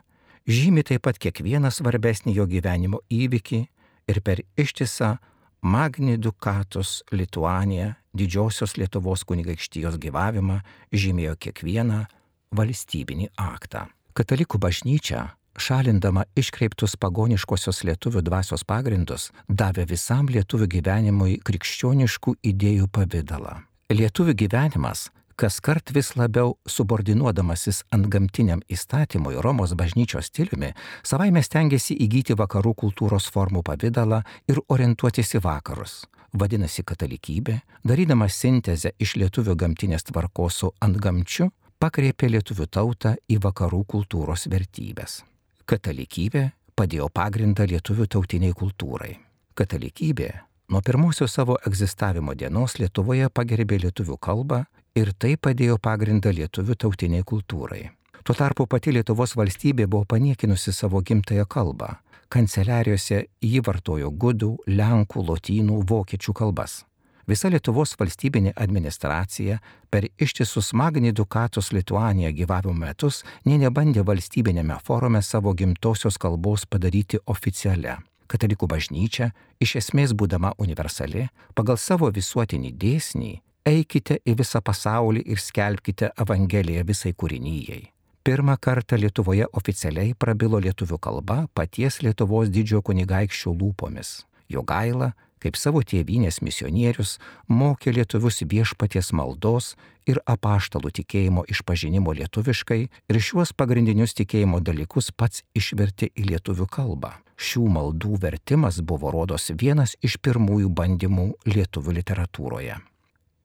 Žymi 0.49 0.87
taip 0.89 1.05
pat 1.05 1.21
kiekvieną 1.21 1.69
svarbesnį 1.69 2.39
jo 2.41 2.49
gyvenimo 2.49 3.03
įvykį 3.13 3.61
ir 4.09 4.21
per 4.25 4.41
ištisą 4.57 5.19
Magni 5.61 6.17
Dukatus 6.17 7.03
Lituanija 7.13 7.99
didžiosios 8.17 8.79
Lietuvos 8.81 9.29
kunigaikštijos 9.29 9.99
gyvavimą 10.01 10.63
žymėjo 10.89 11.37
kiekvieną 11.37 12.07
valstybinį 12.55 13.31
aktą. 13.37 13.87
Katalikų 14.19 14.59
bažnyčia, 14.63 15.35
šalindama 15.59 16.25
iškreiptus 16.39 16.97
pagoniškosios 17.01 17.85
lietuvių 17.87 18.23
dvasios 18.27 18.65
pagrindus, 18.65 19.31
davė 19.49 19.87
visam 19.91 20.31
lietuvių 20.31 20.71
gyvenimui 20.79 21.39
krikščioniškų 21.45 22.39
idėjų 22.53 22.91
pavydalą. 22.93 23.61
Lietuvių 23.89 24.35
gyvenimas 24.45 25.09
kas 25.39 25.61
kart 25.63 25.93
vis 25.95 26.17
labiau 26.19 26.57
subordinuodamasis 26.67 27.85
ant 27.95 28.09
gamtiniam 28.11 28.59
įstatymui 28.75 29.39
Romos 29.45 29.75
bažnyčios 29.79 30.33
stiliumi, 30.33 30.73
savaime 31.07 31.45
stengiasi 31.47 31.95
įgyti 31.95 32.35
vakarų 32.39 32.75
kultūros 32.83 33.29
formų 33.35 33.63
pavydalą 33.69 34.25
ir 34.51 34.59
orientuotis 34.67 35.37
į 35.39 35.45
vakarus. 35.45 36.01
Vadinasi, 36.35 36.83
katalikybė, 36.83 37.61
darydama 37.87 38.27
sintezę 38.29 38.93
iš 38.99 39.15
lietuvių 39.23 39.55
gamtinės 39.63 40.09
tvarkos 40.11 40.59
su 40.61 40.73
antgamčiu, 40.85 41.53
pakreipė 41.79 42.29
lietuvių 42.35 42.67
tautą 42.67 43.15
į 43.31 43.39
vakarų 43.43 43.85
kultūros 43.93 44.49
vertybės. 44.51 45.23
Katalikybė 45.69 46.45
padėjo 46.79 47.09
pagrindą 47.15 47.67
lietuvių 47.71 48.07
tautiniai 48.15 48.55
kultūrai. 48.57 49.13
Katalikybė 49.59 50.31
nuo 50.73 50.81
pirmosios 50.83 51.37
savo 51.39 51.59
egzistavimo 51.67 52.35
dienos 52.35 52.79
Lietuvoje 52.79 53.31
pagerbė 53.31 53.79
lietuvių 53.85 54.19
kalbą 54.19 54.65
ir 54.99 55.13
tai 55.15 55.37
padėjo 55.37 55.79
pagrindą 55.79 56.35
lietuvių 56.35 56.77
tautiniai 56.85 57.27
kultūrai. 57.27 57.85
Tuo 58.25 58.35
tarpu 58.35 58.67
pati 58.67 58.93
Lietuvos 58.93 59.37
valstybė 59.39 59.87
buvo 59.87 60.05
paniekinusi 60.05 60.75
savo 60.75 61.01
gimtają 61.01 61.47
kalbą. 61.47 61.95
Kanceliarijose 62.29 63.23
jį 63.41 63.63
vartojo 63.65 64.11
gudų, 64.13 64.51
lenkų, 64.69 65.25
lotynų, 65.31 65.79
vokiečių 65.89 66.35
kalbas. 66.37 66.83
Visa 67.29 67.51
Lietuvos 67.53 67.91
valstybinė 68.01 68.55
administracija 68.57 69.59
per 69.93 70.07
ištisus 70.17 70.71
Magni 70.73 71.11
Dukatus 71.13 71.75
Lietuanija 71.77 72.31
gyvavimo 72.33 72.73
metus 72.87 73.19
nė 73.45 73.59
nebandė 73.67 74.01
valstybinėme 74.09 74.79
forume 74.87 75.21
savo 75.23 75.53
gimtosios 75.53 76.17
kalbos 76.17 76.65
padaryti 76.65 77.21
oficialią. 77.27 77.99
Katalikų 78.33 78.71
bažnyčia, 78.73 79.29
iš 79.61 79.77
esmės 79.83 80.17
būdama 80.17 80.55
universali, 80.57 81.27
pagal 81.53 81.77
savo 81.77 82.09
visuotinį 82.09 82.73
dėsnį, 82.81 83.31
eikite 83.69 84.19
į 84.25 84.39
visą 84.41 84.65
pasaulį 84.65 85.27
ir 85.29 85.45
skelbkite 85.45 86.15
Evangeliją 86.25 86.89
visai 86.89 87.13
kūrinyjei. 87.13 87.91
Pirmą 88.25 88.57
kartą 88.57 88.97
Lietuvoje 88.97 89.45
oficialiai 89.53 90.17
prabilo 90.17 90.61
lietuvių 90.65 90.97
kalba 90.97 91.43
paties 91.53 92.01
Lietuvos 92.01 92.49
didžiojo 92.49 92.87
kunigaikščio 92.89 93.53
lūpomis. 93.53 94.23
Jo 94.49 94.65
gaila 94.65 95.13
kaip 95.43 95.57
savo 95.57 95.83
tėvynės 95.83 96.41
misionierius, 96.45 97.17
mokė 97.49 97.95
lietuvius 97.97 98.43
viešpaties 98.51 99.13
maldos 99.17 99.77
ir 100.09 100.21
apaštalų 100.27 100.93
tikėjimo 101.01 101.47
išpažinimo 101.53 102.15
lietuviškai 102.19 102.81
ir 102.89 103.21
šiuos 103.23 103.55
pagrindinius 103.57 104.17
tikėjimo 104.19 104.61
dalykus 104.65 105.13
pats 105.13 105.45
išvertė 105.59 106.11
į 106.15 106.29
lietuvių 106.33 106.69
kalbą. 106.79 107.15
Šių 107.39 107.65
maldų 107.71 108.19
vertimas 108.23 108.81
buvo 108.83 109.13
rodos 109.15 109.53
vienas 109.55 109.95
iš 110.03 110.19
pirmųjų 110.19 110.73
bandymų 110.75 111.29
lietuvių 111.47 111.99
literatūroje. 112.01 112.79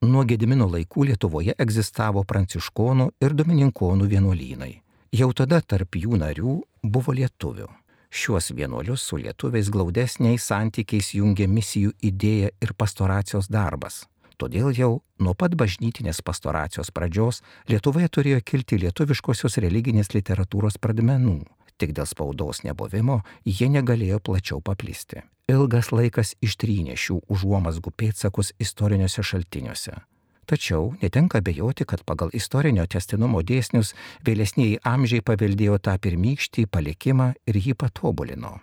Nuo 0.04 0.24
Gedimino 0.28 0.66
laikų 0.68 1.06
Lietuvoje 1.08 1.54
egzistavo 1.64 2.24
pranciškonų 2.28 3.06
ir 3.24 3.36
domininkonų 3.38 4.08
vienuolynai. 4.10 4.72
Jau 5.14 5.30
tada 5.32 5.60
tarp 5.62 5.96
jų 5.96 6.18
narių 6.20 6.58
buvo 6.82 7.14
lietuvių. 7.14 7.70
Šiuos 8.14 8.52
vienuolius 8.54 9.02
su 9.02 9.16
lietuviais 9.16 9.68
glaudesniais 9.74 10.44
santykiais 10.46 11.08
jungia 11.18 11.48
misijų 11.50 11.96
idėja 11.98 12.52
ir 12.62 12.72
pastoracijos 12.78 13.48
darbas. 13.50 14.04
Todėl 14.38 14.70
jau 14.70 14.90
nuo 15.18 15.34
pat 15.34 15.56
bažnytinės 15.58 16.22
pastoracijos 16.22 16.92
pradžios 16.94 17.42
Lietuvoje 17.66 18.06
turėjo 18.14 18.38
kilti 18.46 18.78
lietuviškosios 18.84 19.58
religinės 19.66 20.14
literatūros 20.14 20.78
pradmenų. 20.78 21.40
Tik 21.74 21.90
dėl 21.98 22.06
spaudos 22.06 22.62
nebuvimo 22.62 23.20
jie 23.42 23.66
negalėjo 23.66 24.22
plačiau 24.22 24.62
paplisti. 24.62 25.26
Ilgas 25.50 25.90
laikas 25.90 26.36
ištrynė 26.38 26.94
šių 26.94 27.18
užuomasgų 27.26 27.96
pėtsakus 27.98 28.54
istoriniuose 28.62 29.26
šaltiniuose. 29.26 29.98
Tačiau 30.44 30.92
netenka 31.00 31.40
bejoti, 31.40 31.84
kad 31.88 32.02
pagal 32.04 32.28
istorinio 32.36 32.84
testinumo 32.86 33.40
dėsnius 33.40 33.94
vėlesniai 34.26 34.76
amžiai 34.84 35.24
paveldėjo 35.24 35.78
tą 35.80 35.94
pirmykštį 35.96 36.66
palikimą 36.68 37.30
ir 37.48 37.56
jį 37.56 37.74
patobulino. 37.80 38.58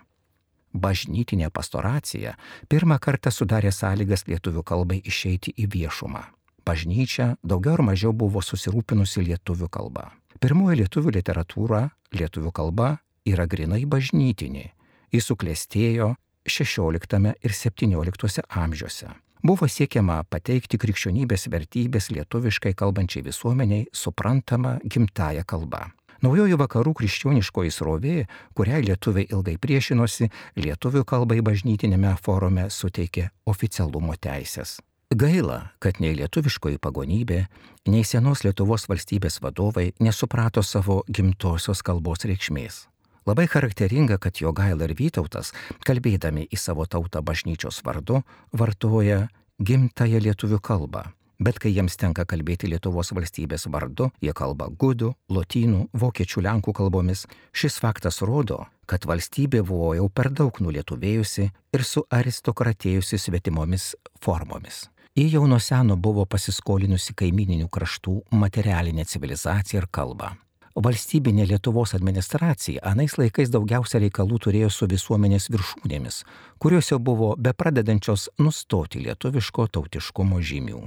Bažnytinė 0.72 1.50
pastoracija 1.50 2.36
pirmą 2.70 3.00
kartą 3.02 3.32
sudarė 3.34 3.72
sąlygas 3.74 4.24
lietuvių 4.28 4.62
kalbai 4.62 5.00
išeiti 5.04 5.52
į 5.58 5.66
viešumą. 5.74 6.22
Bažnyčia 6.64 7.34
daugiau 7.42 7.74
ar 7.74 7.82
mažiau 7.90 8.14
buvo 8.14 8.40
susirūpinusi 8.40 9.26
lietuvių 9.26 9.68
kalba. 9.68 10.12
Pirmoji 10.38 10.84
lietuvių 10.84 11.16
literatūra, 11.18 11.82
lietuvių 12.14 12.54
kalba 12.54 12.94
yra 13.26 13.48
grinai 13.50 13.82
bažnytinė. 13.90 14.70
Jis 15.12 15.28
suklestėjo 15.28 16.14
XVI 16.46 17.34
ir 17.42 17.58
XVII 17.58 18.46
amžiuose 18.48 19.10
buvo 19.42 19.68
siekiama 19.68 20.22
pateikti 20.30 20.78
krikščionybės 20.80 21.48
vertybės 21.52 22.10
lietuviškai 22.14 22.74
kalbančiai 22.78 23.24
visuomeniai 23.26 23.88
suprantama 23.92 24.78
gimtaja 24.84 25.44
kalba. 25.44 25.88
Naujoji 26.22 26.54
vakarų 26.54 26.92
krikščioniškoji 27.00 27.72
srovė, 27.74 28.14
kuriai 28.54 28.84
lietuviai 28.86 29.26
ilgai 29.34 29.56
priešinosi, 29.58 30.28
lietuvių 30.54 31.02
kalbai 31.02 31.40
bažnytinėme 31.42 32.14
forume 32.22 32.68
suteikė 32.70 33.32
oficialumo 33.50 34.14
teisės. 34.14 34.78
Gaila, 35.12 35.72
kad 35.82 35.98
nei 36.00 36.14
lietuviškoji 36.16 36.78
pagonybė, 36.80 37.42
nei 37.90 38.06
senos 38.06 38.46
Lietuvos 38.46 38.86
valstybės 38.88 39.42
vadovai 39.42 39.90
nesuprato 40.00 40.62
savo 40.62 41.02
gimtosios 41.10 41.82
kalbos 41.84 42.24
reikšmės. 42.24 42.86
Labai 43.26 43.46
charakteringa, 43.46 44.18
kad 44.18 44.40
jo 44.42 44.50
gaila 44.50 44.88
ir 44.88 44.96
Vytautas, 44.98 45.52
kalbėdami 45.86 46.48
į 46.50 46.58
savo 46.58 46.88
tautą 46.90 47.22
bažnyčios 47.22 47.78
vardu, 47.86 48.24
vartoja 48.50 49.28
gimtąją 49.62 50.18
lietuvių 50.24 50.58
kalbą. 50.58 51.04
Bet 51.42 51.58
kai 51.62 51.70
jiems 51.74 51.94
tenka 51.98 52.24
kalbėti 52.26 52.68
Lietuvos 52.70 53.12
valstybės 53.14 53.68
vardu, 53.70 54.10
jie 54.22 54.34
kalba 54.34 54.68
gudų, 54.68 55.12
lotynų, 55.30 55.88
vokiečių, 55.94 56.42
lenkų 56.46 56.74
kalbomis. 56.74 57.24
Šis 57.54 57.78
faktas 57.82 58.20
rodo, 58.26 58.64
kad 58.86 59.06
valstybė 59.06 59.62
buvo 59.66 59.94
jau 59.98 60.10
per 60.10 60.30
daug 60.30 60.58
nulietuvėjusi 60.62 61.48
ir 61.50 61.86
su 61.86 62.02
aristokratėjusi 62.10 63.18
svetimomis 63.18 63.92
formomis. 64.22 64.88
Ji 65.14 65.28
jau 65.34 65.46
nuo 65.46 65.58
seno 65.62 65.94
buvo 65.96 66.26
pasiskolinusi 66.26 67.14
kaimininių 67.14 67.68
kraštų 67.70 68.20
materialinę 68.34 69.06
civilizaciją 69.06 69.82
ir 69.82 69.90
kalbą 69.90 70.34
valstybinė 70.76 71.46
Lietuvos 71.50 71.94
administracija 71.96 72.80
anais 72.86 73.18
laikais 73.18 73.50
daugiausia 73.52 74.00
reikalų 74.02 74.38
turėjo 74.46 74.70
su 74.70 74.88
visuomenės 74.88 75.50
viršūnėmis, 75.52 76.22
kurios 76.58 76.90
jau 76.92 76.98
buvo 76.98 77.34
bepradedančios 77.36 78.28
nustoti 78.38 79.02
lietuviško 79.04 79.66
tautiškumo 79.76 80.40
žymių. 80.40 80.82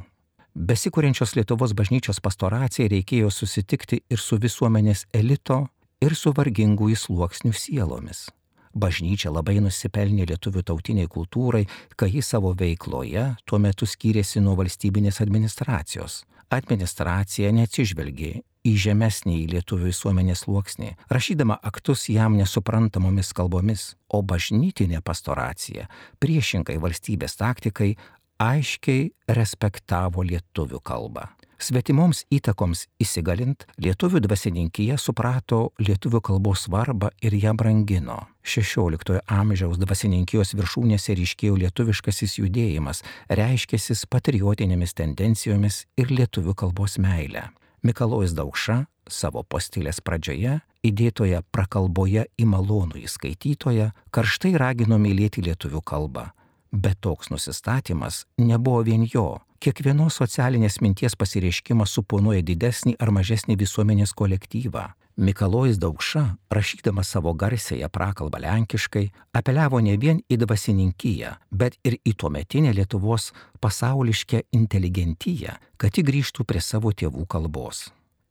Besikūrenčios 0.56 1.36
Lietuvos 1.36 1.74
bažnyčios 1.76 2.22
pastoracijai 2.24 2.88
reikėjo 2.94 3.30
susitikti 3.30 4.02
ir 4.10 4.22
su 4.24 4.40
visuomenės 4.40 5.06
elito, 5.14 5.66
ir 6.02 6.16
su 6.16 6.32
vargingųjų 6.32 6.96
sluoksnių 6.96 7.52
sielomis. 7.54 8.30
Bažnyčia 8.76 9.32
labai 9.32 9.62
nusipelnė 9.64 10.26
lietuvių 10.32 10.64
tautiniai 10.68 11.08
kultūrai, 11.12 11.64
kai 11.96 12.10
ji 12.12 12.24
savo 12.24 12.52
veikloje 12.60 13.30
tuo 13.48 13.60
metu 13.60 13.88
skyrėsi 13.88 14.44
nuo 14.44 14.56
valstybinės 14.60 15.22
administracijos. 15.24 16.24
Administracija 16.52 17.52
neatsižvelgė 17.56 18.34
į 18.66 18.74
žemesnį 18.88 19.38
lietuvių 19.54 19.92
visuomenės 19.92 20.46
sluoksnį, 20.46 20.96
rašydama 21.14 21.60
aktus 21.64 22.08
jam 22.10 22.38
nesuprantamomis 22.40 23.32
kalbomis, 23.38 23.94
o 24.10 24.22
bažnytinė 24.26 25.02
pastoracija 25.06 25.88
priešingai 26.20 26.78
valstybės 26.82 27.38
taktikai 27.40 27.94
aiškiai 28.42 29.10
respektavo 29.32 30.26
lietuvių 30.26 30.82
kalbą. 30.84 31.30
Svetimoms 31.56 32.26
įtakoms 32.36 32.82
įsigalint, 33.00 33.64
lietuvių 33.80 34.20
dvasininkija 34.26 34.98
suprato 35.00 35.72
lietuvių 35.80 36.20
kalbos 36.28 36.66
svarbą 36.68 37.14
ir 37.24 37.38
ją 37.40 37.56
brangino. 37.56 38.26
XVI 38.44 39.22
amžiaus 39.32 39.80
dvasininkijos 39.80 40.52
viršūnėse 40.60 41.16
ryškėjo 41.16 41.56
lietuviškasis 41.64 42.38
judėjimas, 42.42 43.06
reiškėsis 43.32 44.04
patriotinėmis 44.12 44.98
tendencijomis 45.00 45.86
ir 45.96 46.12
lietuvių 46.12 46.58
kalbos 46.60 47.00
meilė. 47.00 47.48
Mikalojus 47.86 48.34
Daukša 48.34 48.80
savo 49.06 49.44
postilės 49.46 50.00
pradžioje, 50.02 50.58
įdėtoje 50.86 51.44
prakalboje 51.54 52.24
į 52.42 52.48
malonų 52.50 53.04
įskaitytoją, 53.06 53.92
karštai 54.10 54.56
ragino 54.58 54.98
mylėti 54.98 55.44
lietuvių 55.46 55.84
kalbą. 55.86 56.32
Bet 56.74 56.98
toks 57.06 57.30
nusistatymas 57.30 58.24
nebuvo 58.42 58.82
vien 58.88 59.06
jo. 59.06 59.38
Kiekvienos 59.62 60.18
socialinės 60.18 60.80
minties 60.82 61.14
pasireiškimas 61.14 61.94
suponuoja 61.94 62.42
didesnį 62.46 62.98
ar 62.98 63.14
mažesnį 63.14 63.60
visuomenės 63.62 64.18
kolektyvą. 64.18 64.90
Mikalojus 65.18 65.78
Daukša, 65.80 66.22
rašydamas 66.52 67.08
savo 67.08 67.32
garsėje 67.40 67.88
prakalbą 67.88 68.42
lenkiškai, 68.44 69.06
apeliavo 69.40 69.80
ne 69.80 69.94
vien 69.96 70.20
į 70.28 70.42
dvasininkiją, 70.42 71.30
bet 71.56 71.78
ir 71.88 71.96
į 72.04 72.18
tuometinę 72.20 72.74
Lietuvos 72.76 73.30
pasauliškę 73.64 74.42
inteligentiją, 74.60 75.56
kad 75.80 75.96
ji 75.96 76.04
grįžtų 76.04 76.44
prie 76.44 76.60
savo 76.60 76.92
tėvų 76.92 77.24
kalbos. 77.32 77.86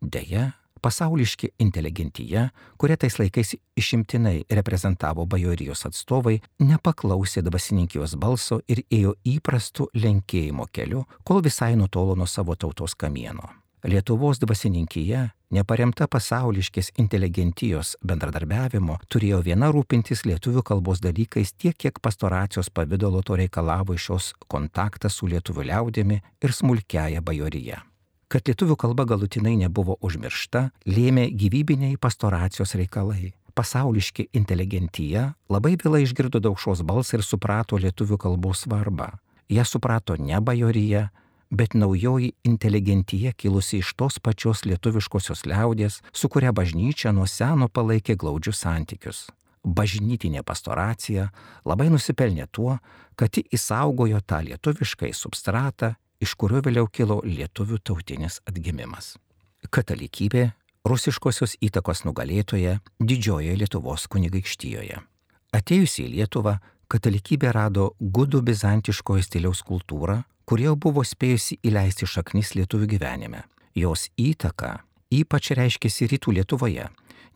Deja, 0.04 0.50
pasauliški 0.84 1.54
inteligentija, 1.64 2.50
kurie 2.76 3.00
tais 3.00 3.16
laikais 3.16 3.56
išimtinai 3.80 4.44
reprezentavo 4.52 5.24
bajorijos 5.24 5.88
atstovai, 5.88 6.42
nepaklausė 6.60 7.40
dvasininkijos 7.48 8.18
balso 8.20 8.60
ir 8.68 8.84
ėjo 8.92 9.16
įprastu 9.24 9.88
lenkėjimo 9.96 10.68
keliu, 10.68 11.06
kol 11.24 11.40
visai 11.40 11.72
nutolo 11.80 12.12
nuo 12.12 12.28
savo 12.28 12.60
tautos 12.60 12.92
kamieno. 12.92 13.63
Lietuvos 13.84 14.38
dvasininkyje, 14.40 15.18
neparemta 15.52 16.06
pasauliškės 16.08 16.86
inteligentijos 17.02 17.90
bendradarbiavimo, 18.00 18.94
turėjo 19.12 19.42
viena 19.44 19.68
rūpintis 19.74 20.22
lietuvių 20.24 20.62
kalbos 20.64 21.02
dalykais 21.04 21.50
tiek, 21.52 21.76
kiek 21.76 21.98
pastoracijos 22.00 22.70
pavydalo 22.72 23.20
to 23.20 23.36
reikalavo 23.36 23.92
šios 24.00 24.30
kontaktas 24.48 25.18
su 25.20 25.28
lietuvių 25.28 25.66
liaudėmi 25.68 26.16
ir 26.40 26.54
smulkiaja 26.56 27.20
bajoryje. 27.20 27.82
Kad 28.32 28.48
lietuvių 28.48 28.76
kalba 28.80 29.04
galutinai 29.04 29.52
nebuvo 29.60 29.98
užmiršta, 30.00 30.70
lėmė 30.88 31.26
gyvybiniai 31.36 31.98
pastoracijos 32.00 32.72
reikalai. 32.80 33.34
Pasauliški 33.52 34.30
inteligentija 34.32 35.34
labai 35.52 35.74
vėlai 35.76 36.06
išgirdo 36.06 36.40
daugšos 36.40 36.80
balsą 36.88 37.18
ir 37.18 37.26
suprato 37.28 37.76
lietuvių 37.76 38.16
kalbos 38.24 38.64
svarbą. 38.64 39.10
Jie 39.52 39.68
suprato 39.68 40.16
ne 40.16 40.40
bajoryje, 40.40 41.04
bet 41.54 41.74
naujoji 41.74 42.32
inteligentija 42.44 43.32
kilusi 43.32 43.78
iš 43.78 43.94
tos 43.94 44.18
pačios 44.18 44.64
lietuviškosios 44.66 45.44
liaudės, 45.46 46.00
su 46.12 46.28
kuria 46.28 46.52
bažnyčia 46.52 47.12
nuo 47.14 47.26
seno 47.30 47.68
palaikė 47.68 48.16
glaudžius 48.18 48.64
santykius. 48.64 49.28
Bažnytinė 49.64 50.42
pastoracija 50.44 51.28
labai 51.64 51.88
nusipelnė 51.92 52.48
tuo, 52.52 52.78
kad 53.16 53.38
ji 53.38 53.46
įsaugojo 53.54 54.20
tą 54.26 54.42
lietuviškai 54.48 55.12
substratą, 55.14 55.94
iš 56.20 56.34
kurio 56.34 56.60
vėliau 56.64 56.90
kilo 56.90 57.20
lietuvių 57.24 57.78
tautinis 57.80 58.40
atgimimas. 58.50 59.14
Katalikybė 59.70 60.50
rusiškosios 60.84 61.56
įtakos 61.64 62.04
nugalėtoje 62.04 62.78
didžiojoje 63.00 63.56
Lietuvos 63.62 64.04
kunigaikštijoje. 64.12 65.00
Atėjusi 65.54 66.04
į 66.04 66.12
Lietuvą, 66.18 66.58
katalikybė 66.90 67.54
rado 67.54 67.92
gudų 68.00 68.42
bizantiškojo 68.44 69.22
stiliaus 69.24 69.62
kultūrą, 69.64 70.20
kurie 70.44 70.68
jau 70.68 70.76
buvo 70.76 71.04
spėjusi 71.04 71.60
įleisti 71.62 72.08
šaknis 72.08 72.54
lietuvių 72.58 72.90
gyvenime. 72.96 73.44
Jos 73.74 74.08
įtaka 74.20 74.78
ypač 75.20 75.52
reiškėsi 75.56 76.08
rytų 76.10 76.34
Lietuvoje, 76.38 76.88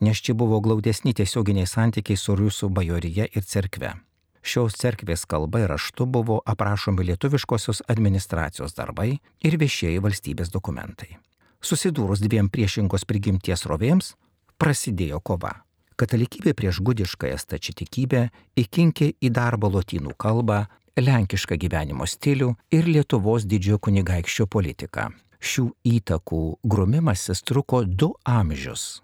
nes 0.03 0.21
čia 0.23 0.35
buvo 0.35 0.59
glaudesni 0.63 1.13
tiesioginiai 1.15 1.67
santykiai 1.67 2.17
su 2.17 2.35
rusų 2.35 2.69
bajorija 2.73 3.27
ir 3.29 3.45
cerkve. 3.45 3.93
Šios 4.41 4.77
cerkvės 4.79 5.25
kalba 5.27 5.65
ir 5.65 5.71
raštu 5.73 6.07
buvo 6.07 6.39
aprašomi 6.47 7.03
lietuviškosios 7.09 7.83
administracijos 7.91 8.75
darbai 8.77 9.19
ir 9.43 9.57
viešieji 9.59 9.99
valstybės 10.03 10.51
dokumentai. 10.53 11.17
Susidūrus 11.59 12.23
dviem 12.23 12.47
priešingos 12.47 13.03
prigimties 13.03 13.65
rovėms, 13.67 14.13
prasidėjo 14.57 15.19
kova. 15.19 15.57
Katalikybė 15.99 16.53
prieš 16.55 16.79
gudiškąją 16.87 17.35
stačiatikybę 17.35 18.21
įkinkė 18.61 19.11
į 19.19 19.31
darbą 19.35 19.67
lotynų 19.73 20.15
kalbą 20.15 20.61
lenkišką 21.03 21.57
gyvenimo 21.59 22.07
stilių 22.07 22.53
ir 22.75 22.87
Lietuvos 22.87 23.45
didžiojo 23.49 23.79
kunigaikščio 23.87 24.47
politiką. 24.47 25.09
Šių 25.39 25.69
įtakų 25.87 26.41
grumimasis 26.63 27.43
truko 27.47 27.83
du 27.85 28.11
amžius. 28.27 28.99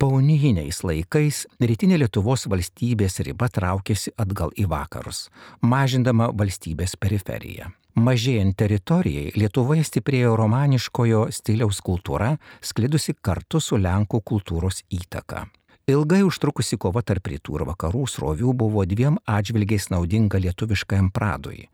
Paunijiniais 0.00 0.78
laikais 0.86 1.42
rytinė 1.60 1.98
Lietuvos 2.00 2.46
valstybės 2.48 3.20
riba 3.26 3.50
traukėsi 3.52 4.14
atgal 4.16 4.54
į 4.56 4.64
vakarus, 4.70 5.26
mažindama 5.60 6.30
valstybės 6.32 6.96
periferiją. 6.96 7.68
Mažėjant 8.00 8.54
teritorijai 8.56 9.32
Lietuvoje 9.34 9.84
stiprėjo 9.84 10.36
romaniškojo 10.38 11.26
stiliaus 11.34 11.82
kultūra, 11.84 12.36
sklidusi 12.62 13.16
kartu 13.20 13.60
su 13.60 13.76
Lenkų 13.76 14.22
kultūros 14.24 14.84
įtaka. 14.88 15.48
Ilgai 15.90 16.20
užtrukusi 16.22 16.76
kova 16.78 17.00
tarp 17.02 17.26
rytų 17.32 17.56
ir 17.56 17.62
vakarų 17.66 18.04
srovių 18.06 18.52
buvo 18.54 18.84
dviem 18.86 19.16
atžvilgiais 19.26 19.88
naudinga 19.90 20.38
lietuviškajam 20.38 21.08
pradui. 21.10 21.64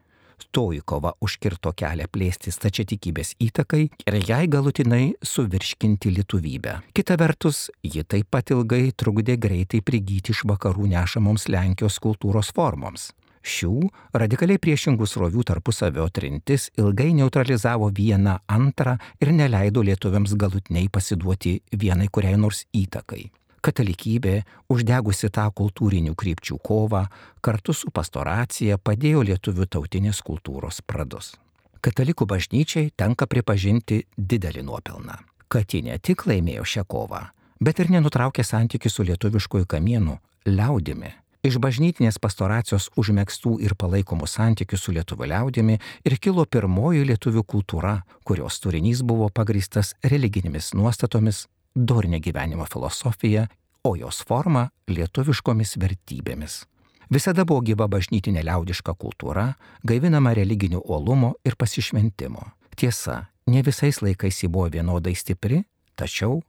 Toji 0.57 0.81
kova 0.89 1.13
užkirto 1.21 1.75
kelią 1.77 2.07
plėsti 2.09 2.55
stačiatikybės 2.55 3.35
įtakai 3.45 3.83
ir 4.09 4.17
jai 4.25 4.47
galutinai 4.49 5.03
suvirškinti 5.21 6.15
lietuvybę. 6.17 6.79
Kita 6.97 7.19
vertus, 7.21 7.67
ji 7.85 8.07
taip 8.09 8.33
pat 8.33 8.55
ilgai 8.57 8.89
trukdė 8.97 9.37
greitai 9.37 9.83
prigyti 9.85 10.33
iš 10.33 10.47
vakarų 10.49 10.89
nešamoms 10.97 11.49
Lenkijos 11.53 12.01
kultūros 12.01 12.55
formoms. 12.57 13.11
Šių 13.45 13.91
radikaliai 14.17 14.63
priešingų 14.63 15.05
srovių 15.13 15.45
tarpusavio 15.51 16.09
trintis 16.09 16.71
ilgai 16.81 17.13
neutralizavo 17.21 17.93
vieną 17.93 18.39
antrą 18.49 18.97
ir 19.21 19.37
neleido 19.37 19.85
lietuviams 19.85 20.39
galutinai 20.41 20.89
pasiduoti 20.89 21.59
vienai 21.77 22.09
kuriai 22.09 22.41
nors 22.41 22.65
įtakai 22.73 23.27
katalikybė, 23.65 24.43
uždegusi 24.73 25.31
tą 25.33 25.47
kultūrinių 25.51 26.15
krypčių 26.19 26.59
kovą, 26.63 27.07
kartu 27.41 27.75
su 27.75 27.91
pastoracija 27.95 28.79
padėjo 28.79 29.25
lietuvių 29.31 29.67
tautinės 29.77 30.23
kultūros 30.27 30.83
pradus. 30.87 31.35
Katalikų 31.81 32.27
bažnyčiai 32.27 32.91
tenka 32.97 33.29
pripažinti 33.31 34.05
didelį 34.17 34.65
nuopelną, 34.67 35.21
kad 35.49 35.71
ji 35.71 35.85
ne 35.87 35.99
tik 35.99 36.27
laimėjo 36.27 36.65
šią 36.67 36.87
kovą, 36.89 37.23
bet 37.61 37.79
ir 37.79 37.93
nenutraukė 37.95 38.45
santykių 38.45 38.91
su 38.91 39.07
lietuviškojų 39.07 39.69
kamienu 39.71 40.19
liaudimi. 40.47 41.13
Iš 41.47 41.61
bažnytinės 41.63 42.17
pastoracijos 42.19 42.89
užmėgstų 42.99 43.53
ir 43.63 43.77
palaikomų 43.79 44.27
santykių 44.27 44.79
su 44.81 44.95
lietuvių 44.97 45.29
liaudimi 45.31 45.77
ir 45.79 46.17
kilo 46.19 46.43
pirmoji 46.43 47.05
lietuvių 47.07 47.45
kultūra, 47.47 48.01
kurios 48.27 48.59
turinys 48.59 49.05
buvo 49.07 49.29
pagristas 49.31 49.93
religinėmis 50.03 50.73
nuostatomis 50.75 51.45
dorinė 51.77 52.21
gyvenimo 52.25 52.67
filosofija, 52.73 53.47
o 53.85 53.95
jos 53.97 54.25
forma 54.27 54.71
lietuviškomis 54.91 55.77
vertybėmis. 55.79 56.65
Visada 57.13 57.45
buvo 57.47 57.63
gyva 57.63 57.87
bažnytinė 57.87 58.43
liaudiška 58.49 58.97
kultūra, 58.99 59.53
gaivinama 59.87 60.35
religinių 60.35 60.83
uolumo 60.83 61.37
ir 61.47 61.55
pasišventimo. 61.55 62.43
Tiesa, 62.77 63.29
ne 63.47 63.63
visais 63.63 64.03
laikais 64.03 64.43
ji 64.43 64.51
buvo 64.51 64.67
vienodai 64.75 65.15
stipri, 65.15 65.63
tačiau 65.95 66.41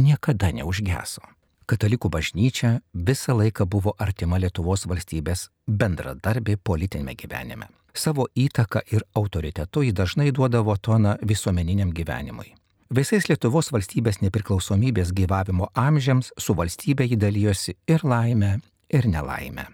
niekada 0.00 0.54
neužgeso. 0.56 1.20
Katalikų 1.66 2.08
bažnyčia 2.14 2.76
visą 2.94 3.34
laiką 3.36 3.66
buvo 3.66 3.92
artima 3.98 4.38
Lietuvos 4.40 4.86
valstybės 4.86 5.48
bendradarbė 5.66 6.56
politinėme 6.62 7.16
gyvenime. 7.18 7.68
Savo 7.92 8.28
įtaką 8.36 8.86
ir 8.92 9.04
autoritetu 9.16 9.82
jį 9.84 9.92
dažnai 9.96 10.30
duodavo 10.32 10.76
toną 10.76 11.16
visuomeniniam 11.26 11.92
gyvenimui. 11.92 12.55
Visais 12.86 13.24
Lietuvos 13.26 13.72
valstybės 13.74 14.20
nepriklausomybės 14.22 15.10
gyvavimo 15.10 15.66
amžiams 15.74 16.28
su 16.38 16.54
valstybė 16.54 17.08
jį 17.10 17.16
dalyjosi 17.18 17.72
ir 17.90 18.04
laimę, 18.06 18.60
ir 18.94 19.08
nelaimę. 19.10 19.64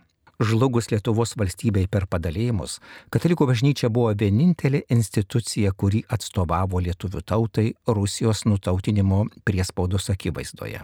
Žlugus 0.40 0.88
Lietuvos 0.88 1.34
valstybei 1.36 1.90
per 1.92 2.06
padalėjimus, 2.08 2.78
Katalikų 3.12 3.46
bažnyčia 3.50 3.90
buvo 3.92 4.14
vienintelė 4.16 4.86
institucija, 4.88 5.74
kuri 5.76 6.00
atstovavo 6.08 6.80
lietuvių 6.80 7.20
tautai 7.20 7.74
Rusijos 7.86 8.46
nutautinimo 8.48 9.26
priespaudos 9.44 10.08
akivaizdoje. 10.08 10.80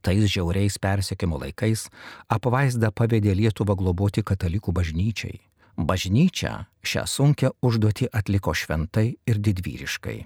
Tais 0.00 0.24
žiauriais 0.32 0.78
persiekimo 0.80 1.36
laikais 1.42 1.90
apvaizda 2.32 2.88
pavedė 2.88 3.34
Lietuvą 3.36 3.76
globoti 3.76 4.24
Katalikų 4.24 4.72
bažnyčiai. 4.72 5.42
Bažnyčia 5.76 6.54
šią 6.80 7.04
sunkę 7.04 7.52
užduotį 7.60 8.08
atliko 8.16 8.56
šventai 8.56 9.10
ir 9.28 9.44
didvyriškai 9.44 10.16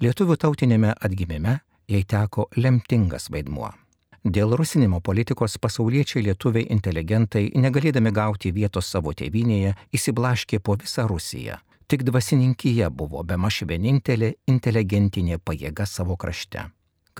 Lietuvių 0.00 0.38
tautinėme 0.40 0.94
atgimime 0.96 1.58
jai 1.92 1.98
teko 2.08 2.46
lemtingas 2.56 3.26
vaidmuo. 3.28 3.68
Dėl 4.24 4.54
rusinimo 4.56 5.02
politikos 5.04 5.58
pasauliečiai 5.60 6.22
lietuviai 6.24 6.70
inteligentai, 6.72 7.50
negalėdami 7.52 8.12
gauti 8.16 8.52
vietos 8.56 8.88
savo 8.88 9.12
tėvynėje, 9.12 9.74
įsiblaškė 9.92 10.62
po 10.64 10.78
visą 10.80 11.04
Rusiją. 11.08 11.58
Tik 11.84 12.06
dvasininkija 12.08 12.88
buvo 12.88 13.20
be 13.28 13.36
maž 13.36 13.60
vienintelė 13.68 14.34
inteligentinė 14.48 15.36
pajėga 15.44 15.84
savo 15.84 16.16
krašte. 16.16 16.70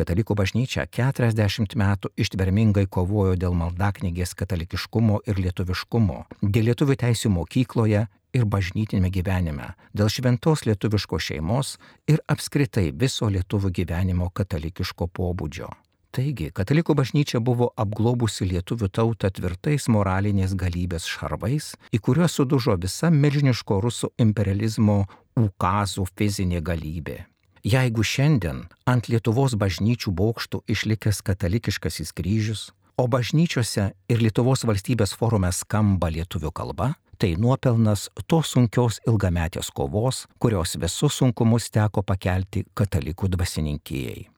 Katalikų 0.01 0.33
bažnyčia 0.33 0.87
40 0.89 1.75
metų 1.77 2.09
ištvermingai 2.25 2.87
kovojo 2.89 3.35
dėl 3.37 3.53
maldaknygės 3.53 4.31
katalikiškumo 4.33 5.19
ir 5.29 5.37
lietuviškumo, 5.45 6.23
dėl 6.41 6.71
lietuvių 6.71 6.97
teisų 7.03 7.29
mokykloje 7.35 8.07
ir 8.09 8.47
bažnytinėme 8.55 9.11
gyvenime, 9.13 9.75
dėl 9.93 10.09
šventos 10.09 10.65
lietuviškos 10.65 11.27
šeimos 11.27 11.75
ir 12.09 12.23
apskritai 12.33 12.87
viso 12.97 13.29
lietuvių 13.29 13.75
gyvenimo 13.77 14.31
katalikiško 14.33 15.11
pobūdžio. 15.19 15.69
Taigi, 16.17 16.49
katalikų 16.57 16.97
bažnyčia 16.97 17.43
buvo 17.45 17.69
apglobusi 17.77 18.49
lietuvių 18.49 18.89
tautą 18.89 19.29
tvirtais 19.37 19.85
moralinės 19.93 20.57
galybės 20.57 21.05
šarvais, 21.13 21.75
į 21.93 22.01
kuriuos 22.01 22.41
sudužo 22.41 22.79
visa 22.81 23.13
milžiniško 23.13 23.83
rusų 23.85 24.15
imperializmo 24.25 25.05
ukazų 25.37 26.09
fizinė 26.17 26.65
galybė. 26.65 27.27
Jeigu 27.61 28.01
šiandien 28.01 28.63
ant 28.89 29.09
Lietuvos 29.13 29.53
bažnyčių 29.61 30.15
bokštų 30.17 30.63
išlikęs 30.73 31.21
katalikiškasis 31.21 32.15
kryžius, 32.17 32.71
o 32.97 33.05
bažnyčiose 33.05 33.91
ir 34.09 34.23
Lietuvos 34.25 34.65
valstybės 34.65 35.13
forume 35.13 35.51
skamba 35.53 36.09
lietuvių 36.09 36.55
kalba, 36.57 36.95
tai 37.21 37.35
nuopelnas 37.37 38.09
tos 38.25 38.55
sunkios 38.55 39.03
ilgametės 39.05 39.69
kovos, 39.77 40.25
kurios 40.41 40.79
visus 40.81 41.21
sunkumus 41.21 41.69
teko 41.69 42.01
pakelti 42.01 42.65
katalikų 42.73 43.29
dvasininkijai. 43.37 44.31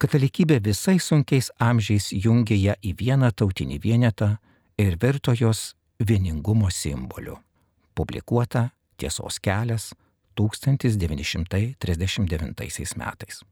Katalikybė 0.00 0.62
visais 0.64 1.04
sunkiais 1.04 1.52
amžiais 1.60 2.08
jungė 2.16 2.56
ją 2.56 2.80
į 2.80 2.96
vieną 2.96 3.28
tautinį 3.36 3.76
vienetą 3.84 4.38
ir 4.80 4.96
virto 4.96 5.36
jos 5.36 5.74
vieningumo 6.00 6.72
simboliu. 6.72 7.36
Publikuota 7.94 8.70
Tiesos 8.96 9.36
kelias 9.40 9.92
1939 10.48 12.96
metais. 12.96 13.44